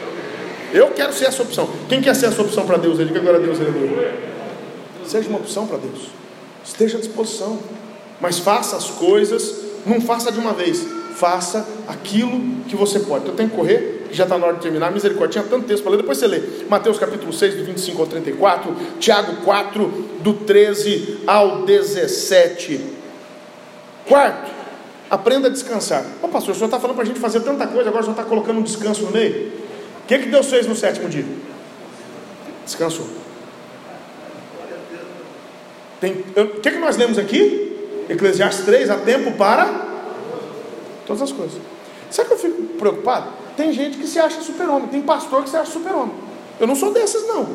[0.75, 1.71] Eu quero ser essa opção.
[1.89, 2.99] Quem quer ser essa opção para Deus?
[2.99, 4.42] Ele diga agora Deus, aleluia.
[5.07, 6.09] Seja uma opção para Deus.
[6.65, 7.59] Esteja à disposição.
[8.23, 10.87] Mas faça as coisas, não faça de uma vez.
[11.17, 13.25] Faça aquilo que você pode.
[13.25, 14.93] Então tem que correr, já está na hora de terminar.
[14.93, 16.41] Misericórdia, tinha tanto texto para ler, depois você lê.
[16.69, 18.77] Mateus capítulo 6, do 25 ao 34.
[19.01, 19.89] Tiago 4,
[20.21, 22.81] do 13 ao 17.
[24.07, 24.51] Quarto,
[25.11, 26.05] aprenda a descansar.
[26.23, 28.17] Ô pastor, o senhor está falando para a gente fazer tanta coisa, agora o senhor
[28.17, 29.53] está colocando um descanso no meio.
[30.05, 31.25] O que, que Deus fez no sétimo dia?
[32.65, 33.22] Descansou.
[36.03, 38.05] Tem, o que, que nós lemos aqui?
[38.09, 39.71] Eclesiastes 3, há tempo para
[41.07, 41.61] todas as coisas.
[42.11, 43.29] Sabe que eu fico preocupado?
[43.57, 46.13] Tem gente que se acha super-homem, tem pastor que se acha super-homem.
[46.59, 47.47] Eu não sou desses, não.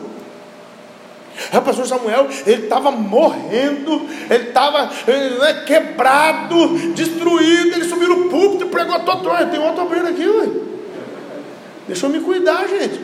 [1.54, 8.64] O pastor Samuel, ele estava morrendo, ele estava né, quebrado, destruído, ele subiu no púlpito
[8.64, 9.30] e pregou todo.
[9.52, 10.50] Tem outro abrindo aqui, ué.
[11.86, 13.02] Deixa eu me cuidar, gente.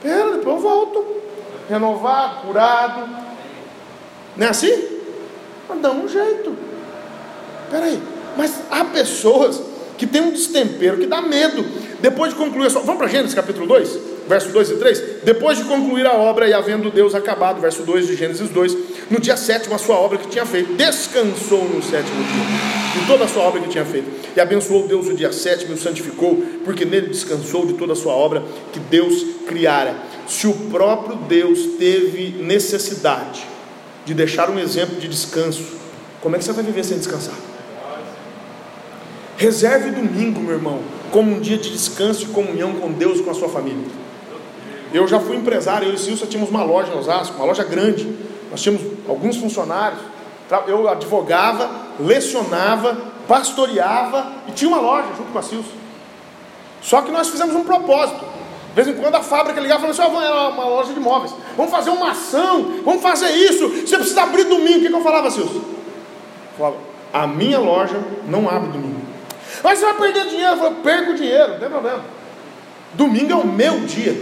[0.00, 1.04] Pera, depois eu volto.
[1.68, 3.23] Renovado, curado,
[4.36, 4.72] não é assim?
[5.68, 6.56] Mas dá um jeito.
[7.70, 8.00] Peraí,
[8.36, 9.60] mas há pessoas
[9.96, 11.64] que têm um destempero que dá medo.
[12.00, 12.82] Depois de concluir a sua.
[12.82, 15.02] Vamos para Gênesis capítulo 2, verso 2 e 3?
[15.22, 18.76] Depois de concluir a obra e havendo Deus acabado, verso 2 de Gênesis 2,
[19.10, 23.24] no dia sétimo a sua obra que tinha feito, descansou no sétimo dia, de toda
[23.24, 26.44] a sua obra que tinha feito, e abençoou Deus o dia sétimo e o santificou,
[26.64, 29.94] porque nele descansou de toda a sua obra que Deus criara.
[30.26, 33.53] Se o próprio Deus teve necessidade
[34.04, 35.64] de deixar um exemplo de descanso,
[36.20, 37.34] como é que você vai viver sem descansar?
[39.36, 40.80] Reserve domingo, meu irmão,
[41.10, 43.84] como um dia de descanso e comunhão com Deus e com a sua família.
[44.92, 48.08] Eu já fui empresário, eu e Silvia tínhamos uma loja em Osasco, uma loja grande.
[48.50, 50.00] Nós tínhamos alguns funcionários.
[50.68, 52.96] Eu advogava, lecionava,
[53.26, 55.72] pastoreava e tinha uma loja junto com a Silvia.
[56.80, 58.24] Só que nós fizemos um propósito.
[58.74, 60.98] De vez em quando a fábrica ligava e falava assim: oh, é uma loja de
[60.98, 63.68] móveis, vamos fazer uma ação, vamos fazer isso.
[63.68, 64.78] Você precisa abrir domingo.
[64.78, 65.64] O que, eu falava, Silvio?
[66.58, 66.76] Falava,
[67.12, 69.00] a minha loja não abre domingo.
[69.62, 70.54] Mas você vai perder dinheiro.
[70.54, 72.04] Eu falei, perco dinheiro, não tem problema.
[72.94, 74.16] Domingo é o meu dia,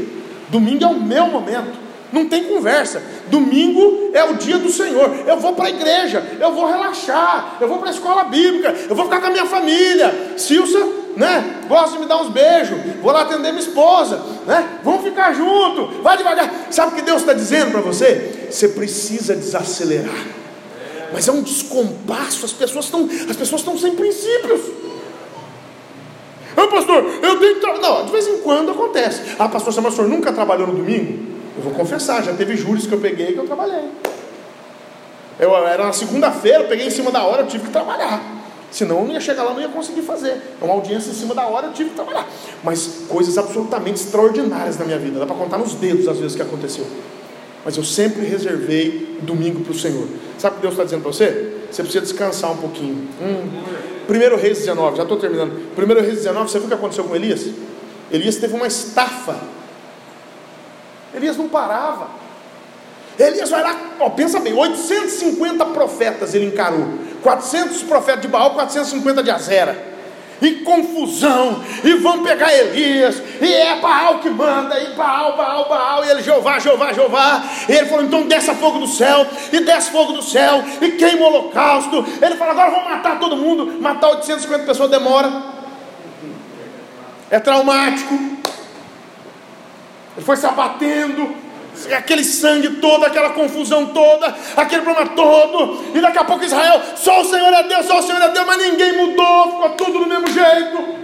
[0.50, 1.80] domingo é o meu momento.
[2.12, 3.02] Não tem conversa.
[3.28, 5.10] Domingo é o dia do Senhor.
[5.26, 8.94] Eu vou para a igreja, eu vou relaxar, eu vou para a escola bíblica, eu
[8.94, 10.34] vou ficar com a minha família.
[10.36, 11.62] Silsa né?
[11.68, 14.78] Gosta de me dar uns beijos, vou lá atender minha esposa, né?
[14.82, 16.50] Vamos ficar junto, vai devagar.
[16.70, 18.48] Sabe o que Deus está dizendo para você?
[18.50, 20.26] Você precisa desacelerar.
[21.12, 24.60] Mas é um descompasso, as pessoas estão, as pessoas estão sem princípios.
[26.56, 27.82] Ah, pastor, eu tenho que trabalhar.
[27.82, 29.22] Não, de vez em quando acontece.
[29.38, 31.32] Ah, pastor, mas o senhor nunca trabalhou no domingo?
[31.56, 33.90] Eu vou confessar, já teve juros que eu peguei que eu trabalhei.
[35.38, 38.41] Eu era na segunda-feira, eu peguei em cima da hora, eu tive que trabalhar.
[38.72, 40.40] Senão eu não ia chegar lá, não ia conseguir fazer.
[40.60, 42.26] É uma audiência em cima da hora, eu tive que trabalhar.
[42.64, 45.20] Mas coisas absolutamente extraordinárias na minha vida.
[45.20, 46.86] Dá para contar nos dedos às vezes que aconteceu.
[47.64, 50.08] Mas eu sempre reservei domingo para o Senhor.
[50.38, 51.52] Sabe o que Deus está dizendo para você?
[51.70, 53.08] Você precisa descansar um pouquinho.
[53.20, 53.62] Hum.
[54.06, 55.74] Primeiro Reis 19, já estou terminando.
[55.76, 57.46] Primeiro Reis 19, você viu o que aconteceu com Elias?
[58.10, 59.36] Elias teve uma estafa.
[61.14, 62.21] Elias não parava.
[63.18, 66.88] Elias vai lá, ó, pensa bem, 850 profetas ele encarou,
[67.22, 69.92] 400 profetas de Baal, 450 de Azera,
[70.40, 76.04] e confusão, e vão pegar Elias, e é Baal que manda, e Baal, Baal, Baal,
[76.04, 79.90] e ele, Jeová, Jeová, Jeová, e ele falou, então desce fogo do céu, e desce
[79.90, 84.08] fogo do céu, e queima o holocausto, ele falou, agora vamos matar todo mundo, matar
[84.08, 85.30] 850 pessoas demora,
[87.30, 88.14] é traumático,
[90.16, 91.51] ele foi se abatendo,
[91.96, 97.20] aquele sangue todo, aquela confusão toda, aquele problema todo, e daqui a pouco Israel, só
[97.20, 100.06] o Senhor é Deus, só o Senhor é Deus, mas ninguém mudou, ficou tudo do
[100.06, 101.02] mesmo jeito.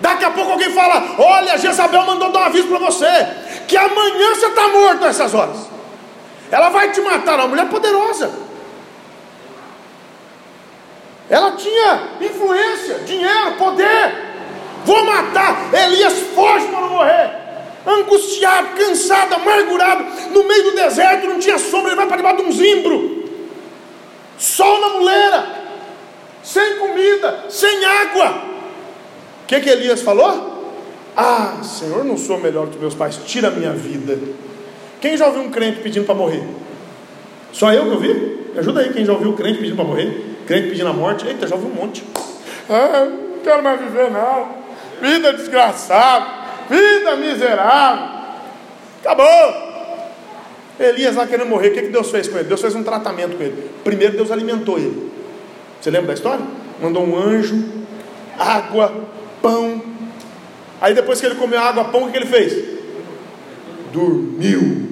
[0.00, 3.28] Daqui a pouco alguém fala: Olha, Jezabel mandou dar um aviso para você,
[3.68, 5.68] que amanhã você está morto nessas horas.
[6.50, 8.30] Ela vai te matar, uma mulher poderosa.
[11.28, 14.30] Ela tinha influência, dinheiro, poder.
[14.84, 15.72] Vou matar.
[15.72, 17.39] Elias foge para não morrer.
[17.86, 22.42] Angustiado, cansado, amargurado, no meio do deserto, não tinha sombra, ele vai para debaixo de
[22.42, 23.24] um zimbro,
[24.38, 25.46] sol na muleira,
[26.42, 28.44] sem comida, sem água.
[29.42, 30.60] O que, que Elias falou?
[31.16, 34.18] Ah, Senhor, não sou melhor que meus pais, tira a minha vida.
[35.00, 36.46] Quem já ouviu um crente pedindo para morrer?
[37.52, 38.14] Só eu que ouvi?
[38.52, 40.38] Me ajuda aí, quem já ouviu um crente pedindo para morrer?
[40.46, 41.26] Crente pedindo a morte?
[41.26, 42.04] Eita, já ouvi um monte.
[42.68, 44.48] Ah, não quero mais viver não.
[45.00, 46.26] Vida desgraçada,
[46.70, 48.20] vida miserável.
[49.00, 49.70] Acabou.
[50.78, 52.48] Elias lá querendo morrer, o que, que Deus fez com ele?
[52.48, 53.70] Deus fez um tratamento com ele.
[53.84, 55.12] Primeiro Deus alimentou ele.
[55.80, 56.44] Você lembra da história?
[56.80, 57.62] Mandou um anjo,
[58.38, 58.92] água,
[59.42, 59.82] pão.
[60.80, 62.80] Aí depois que ele comeu água, pão, o que ele fez?
[63.92, 64.88] Dormiu.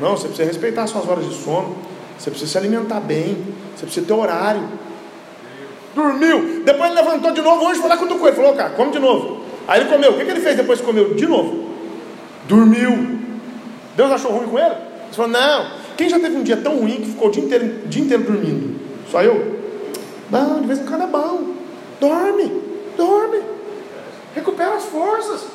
[0.00, 1.76] Não, você precisa respeitar as suas horas de sono.
[2.16, 3.44] Você precisa se alimentar bem.
[3.74, 4.62] Você precisa ter horário.
[5.94, 6.62] Dormiu.
[6.64, 7.64] Depois ele levantou de novo.
[7.64, 8.36] O anjo foi lá com o ele.
[8.36, 9.47] Falou, cara, come de novo.
[9.68, 10.12] Aí ele comeu.
[10.12, 11.14] O que, que ele fez depois que comeu?
[11.14, 11.68] De novo.
[12.48, 13.18] Dormiu.
[13.94, 14.66] Deus achou ruim com ele?
[14.66, 15.70] Ele falou, não.
[15.94, 18.80] Quem já teve um dia tão ruim que ficou o dia inteiro, dia inteiro dormindo?
[19.10, 19.58] Só eu?
[20.30, 21.54] Não, de vez em quando é bom.
[22.00, 22.62] Dorme.
[22.96, 23.42] Dorme.
[24.34, 25.46] Recupera as forças.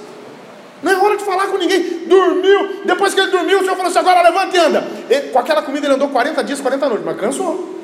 [0.84, 2.06] Não é hora de falar com ninguém.
[2.06, 2.82] Dormiu.
[2.86, 4.84] Depois que ele dormiu, o Senhor falou assim: agora levanta e anda.
[5.10, 7.80] Ele, com aquela comida ele andou 40 dias, 40 noites, mas cansou.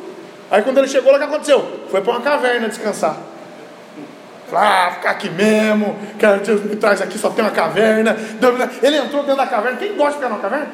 [0.51, 1.65] Aí quando ele chegou o que aconteceu?
[1.89, 3.17] Foi para uma caverna descansar.
[4.53, 8.15] Ah, ficar aqui mesmo, que Deus me traz aqui, só tem uma caverna.
[8.81, 9.77] Ele entrou dentro da caverna.
[9.77, 10.67] Quem gosta de ficar numa caverna?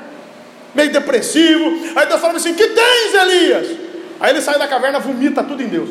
[0.73, 1.65] Meio depressivo.
[1.95, 3.77] Aí Deus falou assim: Que tens, Elias?
[4.19, 5.89] Aí ele sai da caverna, vomita tudo em Deus.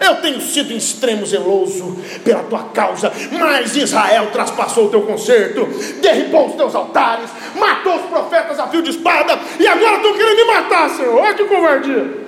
[0.00, 5.66] Eu tenho sido em extremo zeloso pela tua causa, mas Israel traspassou o teu conserto,
[6.00, 10.36] derribou os teus altares, matou os profetas a fio de espada, e agora estão querendo
[10.36, 11.16] me matar, Senhor.
[11.16, 12.27] Olha que covardia.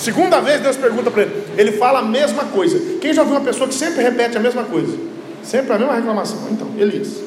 [0.00, 2.98] Segunda vez Deus pergunta para ele, ele fala a mesma coisa.
[3.02, 4.96] Quem já viu uma pessoa que sempre repete a mesma coisa?
[5.42, 6.38] Sempre a mesma reclamação.
[6.50, 7.18] Então, Elias,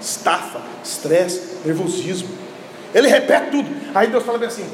[0.00, 2.28] estafa, estresse, nervosismo.
[2.94, 3.68] Ele repete tudo.
[3.96, 4.64] Aí Deus fala bem assim: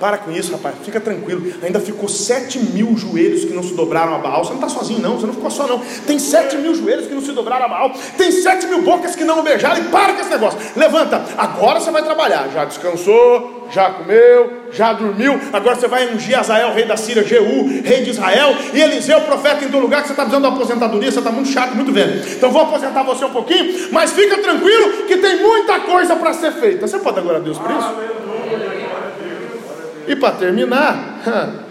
[0.00, 1.54] para com isso, rapaz, fica tranquilo.
[1.62, 4.42] Ainda ficou sete mil joelhos que não se dobraram a Baal.
[4.42, 5.80] Você não está sozinho, não, você não ficou só, não.
[6.06, 7.92] Tem sete mil joelhos que não se dobraram a Baal.
[8.16, 9.82] Tem sete mil bocas que não beijaram.
[9.82, 10.58] E para com esse negócio.
[10.74, 12.48] Levanta, agora você vai trabalhar.
[12.52, 15.40] Já descansou, já comeu, já dormiu.
[15.50, 18.54] Agora você vai ungir Azael, rei da Síria, Jeú, rei de Israel.
[18.74, 21.10] E Eliseu, profeta, em teu lugar, que você está precisando de aposentadoria.
[21.10, 22.22] Você está muito chato, muito velho.
[22.32, 23.88] Então vou aposentar você um pouquinho.
[23.90, 26.86] Mas fica tranquilo que tem muita coisa para ser feita.
[26.86, 27.94] Você pode dar glória a Deus por isso?
[30.06, 31.64] E para terminar,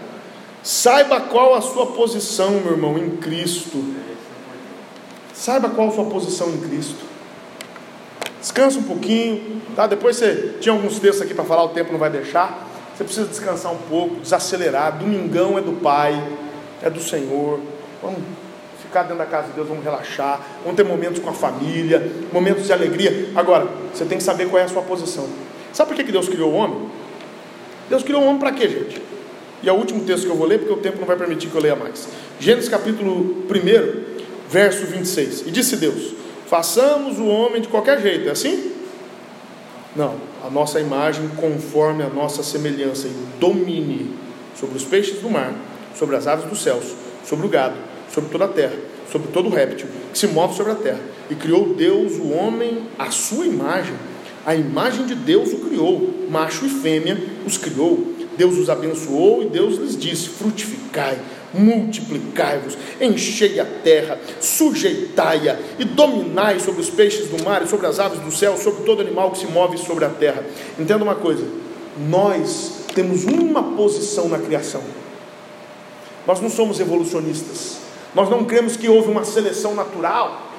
[0.60, 3.94] saiba qual a sua posição, meu irmão, em Cristo.
[5.32, 7.11] Saiba qual a sua posição em Cristo.
[8.42, 9.86] Descansa um pouquinho, tá?
[9.86, 12.68] Depois você tinha alguns textos aqui para falar, o tempo não vai deixar.
[12.92, 14.98] Você precisa descansar um pouco, desacelerar.
[14.98, 16.20] Domingão é do Pai,
[16.82, 17.60] é do Senhor.
[18.02, 18.18] Vamos
[18.82, 22.66] ficar dentro da casa de Deus, vamos relaxar, vamos ter momentos com a família, momentos
[22.66, 23.30] de alegria.
[23.36, 25.28] Agora, você tem que saber qual é a sua posição.
[25.72, 26.90] Sabe por que Deus criou o homem?
[27.88, 29.00] Deus criou o homem para quê, gente?
[29.62, 31.48] E é o último texto que eu vou ler, porque o tempo não vai permitir
[31.48, 32.08] que eu leia mais.
[32.40, 35.46] Gênesis capítulo 1, verso 26.
[35.46, 36.21] E disse Deus:
[36.52, 38.72] Façamos o homem de qualquer jeito, é assim?
[39.96, 44.14] Não, a nossa imagem conforme a nossa semelhança e domine
[44.54, 45.54] sobre os peixes do mar,
[45.98, 46.92] sobre as aves dos céus,
[47.24, 47.76] sobre o gado,
[48.12, 48.76] sobre toda a terra,
[49.10, 51.00] sobre todo o réptil que se move sobre a terra.
[51.30, 53.94] E criou Deus o homem à sua imagem
[54.44, 58.12] a imagem de Deus o criou, macho e fêmea os criou.
[58.36, 61.16] Deus os abençoou e Deus lhes disse: frutificai,
[61.54, 67.98] multiplicai-vos, enchei a terra, sujeitai-a e dominai sobre os peixes do mar e sobre as
[67.98, 70.44] aves do céu, sobre todo animal que se move sobre a terra.
[70.78, 71.46] Entenda uma coisa:
[72.08, 74.82] nós temos uma posição na criação.
[76.26, 77.78] Nós não somos evolucionistas.
[78.14, 80.51] Nós não cremos que houve uma seleção natural.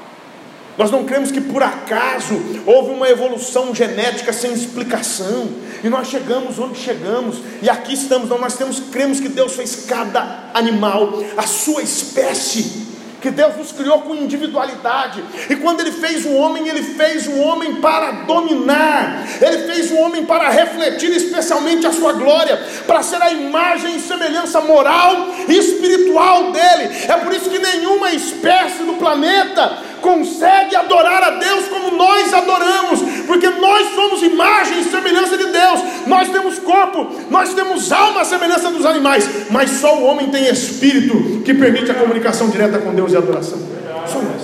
[0.78, 2.34] Nós não cremos que por acaso
[2.66, 5.48] houve uma evolução genética sem explicação.
[5.84, 7.38] E nós chegamos onde chegamos.
[7.62, 8.30] E aqui estamos.
[8.30, 12.88] Não, nós temos, cremos que Deus fez cada animal a sua espécie,
[13.22, 15.24] que Deus nos criou com individualidade.
[15.48, 19.96] E quando Ele fez o homem, Ele fez o homem para dominar, Ele fez o
[19.98, 22.58] homem para refletir especialmente a sua glória,
[22.88, 26.90] para ser a imagem e semelhança moral e espiritual dele.
[27.08, 33.00] É por isso que nenhuma espécie do planeta consegue adorar a Deus como nós adoramos,
[33.26, 38.26] porque nós somos imagem e semelhança de Deus, nós temos corpo, nós temos alma à
[38.26, 42.94] semelhança dos animais, mas só o homem tem espírito que permite a comunicação direta com
[42.94, 43.58] Deus e a adoração.
[44.06, 44.42] Só nós.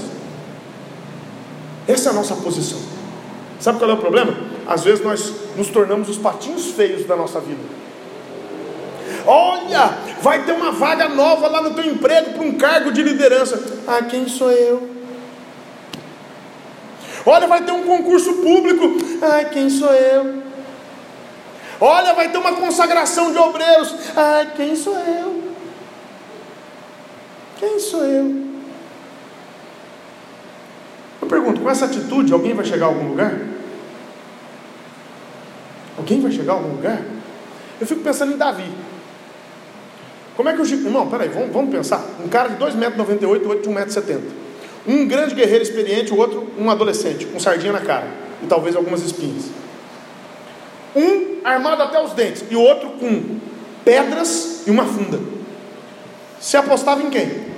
[1.85, 2.79] Essa é a nossa posição.
[3.59, 4.33] Sabe qual é o problema?
[4.65, 7.59] Às vezes nós nos tornamos os patinhos feios da nossa vida.
[9.25, 13.61] Olha, vai ter uma vaga nova lá no teu emprego para um cargo de liderança.
[13.85, 14.98] Ah, quem sou eu?
[17.25, 18.85] Olha, vai ter um concurso público.
[19.21, 20.43] Ai, quem sou eu?
[21.81, 23.95] Olha, vai ter uma consagração de obreiros.
[24.15, 25.43] Ai, quem sou eu?
[27.57, 28.49] Quem sou eu?
[31.21, 33.33] Eu pergunto, com essa atitude, alguém vai chegar a algum lugar?
[35.97, 37.01] Alguém vai chegar a algum lugar?
[37.79, 38.69] Eu fico pensando em Davi.
[40.35, 42.01] Como é que o Irmão, peraí, vamos, vamos pensar.
[42.23, 44.38] Um cara de 2,98m, outro de 1,70m.
[44.89, 48.07] Um grande guerreiro experiente, o outro um adolescente, com sardinha na cara.
[48.41, 49.45] E talvez algumas espinhas.
[50.95, 53.37] Um armado até os dentes, e o outro com
[53.85, 55.19] pedras e uma funda.
[56.39, 57.49] Se apostava em quem?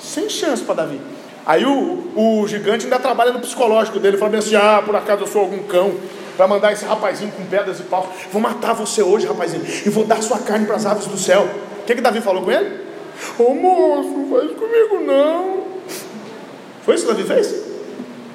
[0.00, 1.00] Sem chance para Davi.
[1.46, 5.28] Aí o, o gigante ainda trabalha no psicológico dele, falando assim: ah, por acaso eu
[5.28, 5.94] sou algum cão,
[6.36, 8.12] vai mandar esse rapazinho com pedras e pau.
[8.32, 11.48] Vou matar você hoje, rapazinho, e vou dar sua carne para as aves do céu.
[11.82, 12.85] O que, que Davi falou com ele?
[13.38, 15.64] Ô oh, moço, não faz comigo não.
[16.84, 17.64] Foi isso que Davi fez?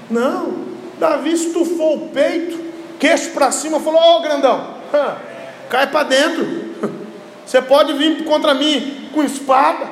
[0.09, 0.53] Não.
[0.99, 2.59] Davi estufou o peito,
[2.99, 4.75] queixo para cima, falou: Ô oh, grandão,
[5.69, 6.71] cai para dentro.
[7.45, 9.89] Você pode vir contra mim com espada,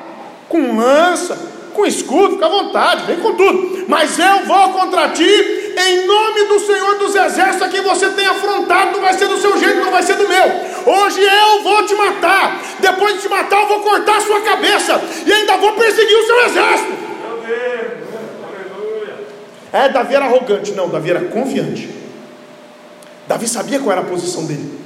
[0.48, 1.38] com lança,
[1.74, 3.86] com escudo, fica à vontade, vem com tudo.
[3.88, 8.26] Mas eu vou contra ti em nome do Senhor dos Exércitos, a quem você tem
[8.26, 10.46] afrontado, não vai ser do seu jeito, não vai ser do meu.
[10.86, 12.62] Hoje eu vou te matar.
[12.80, 16.26] Depois de te matar, eu vou cortar a sua cabeça e ainda vou perseguir o
[16.26, 17.10] seu exército.
[19.72, 21.90] É, Davi era arrogante, não, Davi era confiante.
[23.28, 24.80] Davi sabia qual era a posição dele.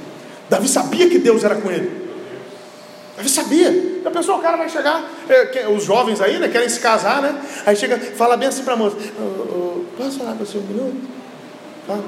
[0.50, 2.03] Davi sabia que Deus era com ele.
[3.16, 4.00] Davi sabia.
[4.04, 7.40] A pessoa, o cara vai chegar, é, os jovens aí, né, querem se casar, né?
[7.64, 8.96] Aí chega, fala bem assim para a moça:
[9.96, 11.08] Posso falar com você um minuto?
[11.86, 12.02] Fala,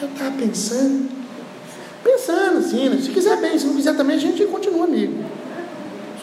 [0.00, 1.10] eu estava pensando,
[2.02, 2.98] pensando assim, né?
[3.02, 5.24] se quiser bem, se não quiser também, a gente continua amigo.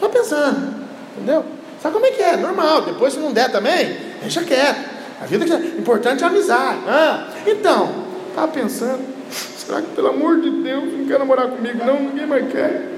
[0.00, 0.74] Só pensando,
[1.16, 1.44] entendeu?
[1.80, 2.36] Sabe como é que é?
[2.36, 4.94] Normal, depois se não der também, deixa quieto.
[5.20, 6.80] A vida é importante é amizade.
[6.88, 11.84] Ah, então, estava pensando, será que pelo amor de Deus não quer namorar comigo?
[11.84, 12.93] Não, ninguém mais quer.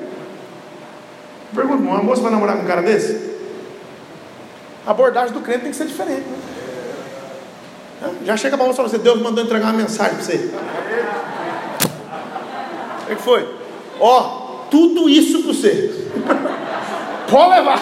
[1.55, 3.37] Pergunta, uma moça vai namorar com um cara desse?
[4.87, 6.27] A abordagem do crente tem que ser diferente.
[8.01, 8.15] Né?
[8.25, 10.51] Já chega para você e fala assim, Deus mandou entregar uma mensagem para você.
[13.03, 13.49] O que foi?
[14.01, 16.09] Ó, tudo isso para você.
[17.31, 17.81] Pode levar.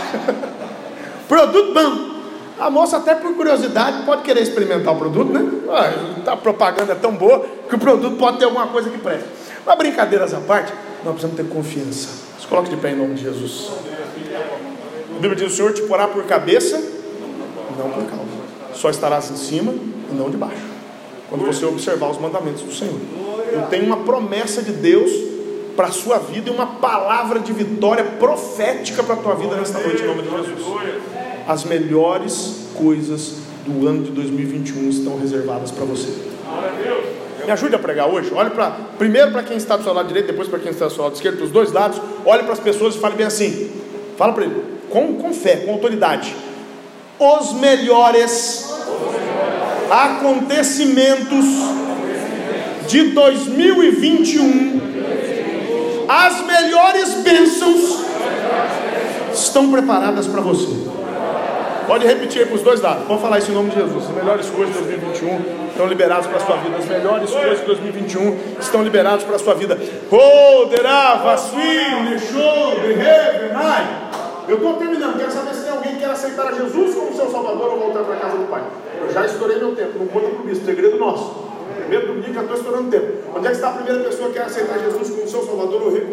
[1.28, 2.14] Produto bom.
[2.58, 5.44] A moça, até por curiosidade, pode querer experimentar o produto, né?
[5.68, 9.26] Ah, a propaganda é tão boa que o produto pode ter alguma coisa que presta.
[9.66, 10.72] Mas brincadeiras à parte,
[11.04, 12.10] nós precisamos ter confiança.
[12.44, 13.70] Se coloque de pé em nome de Jesus.
[15.16, 16.76] A Bíblia diz: O Senhor te porá por cabeça,
[17.78, 18.24] não por causa.
[18.74, 20.60] Só estarás em cima e não de baixo.
[21.30, 23.00] Quando você observar os mandamentos do Senhor.
[23.50, 25.10] Eu tenho uma promessa de Deus
[25.74, 29.78] para a sua vida e uma palavra de vitória profética para a tua vida nesta
[29.78, 30.58] noite, em nome de Jesus.
[31.48, 33.36] As melhores coisas
[33.66, 36.10] do ano de 2021 estão reservadas para você.
[37.44, 38.32] Me ajude a pregar hoje.
[38.34, 40.92] Olhe para primeiro para quem está do seu lado direito, depois para quem está do
[40.92, 42.00] seu lado esquerdo, os dois lados.
[42.24, 43.70] Olhe para as pessoas e fale bem assim.
[44.16, 46.34] Fala para ele, com, com fé, com autoridade.
[47.18, 48.72] Os melhores
[49.90, 51.44] acontecimentos
[52.88, 54.80] de 2021,
[56.08, 58.04] as melhores bênçãos
[59.32, 60.84] estão preparadas para você.
[61.86, 63.06] Pode repetir para os dois lados.
[63.06, 64.04] Vamos falar isso em nome de Jesus.
[64.04, 66.76] As melhores coisas de 2021 estão liberadas para a sua vida.
[66.76, 69.76] As melhores coisas de 2021 estão liberadas para a sua vida.
[74.46, 75.18] Eu estou terminando.
[75.18, 78.14] Quero saber se tem alguém que quer aceitar Jesus como seu Salvador ou voltar para
[78.14, 78.62] a casa do Pai.
[79.00, 79.98] Eu já estourei meu tempo.
[79.98, 80.64] Não conta para o bispo.
[80.64, 81.44] Segredo nosso.
[81.80, 83.12] Primeiro domingo já estou estourando tempo.
[83.34, 85.92] Onde é que está a primeira pessoa que quer aceitar Jesus como seu Salvador ou
[85.92, 86.04] reconciliar?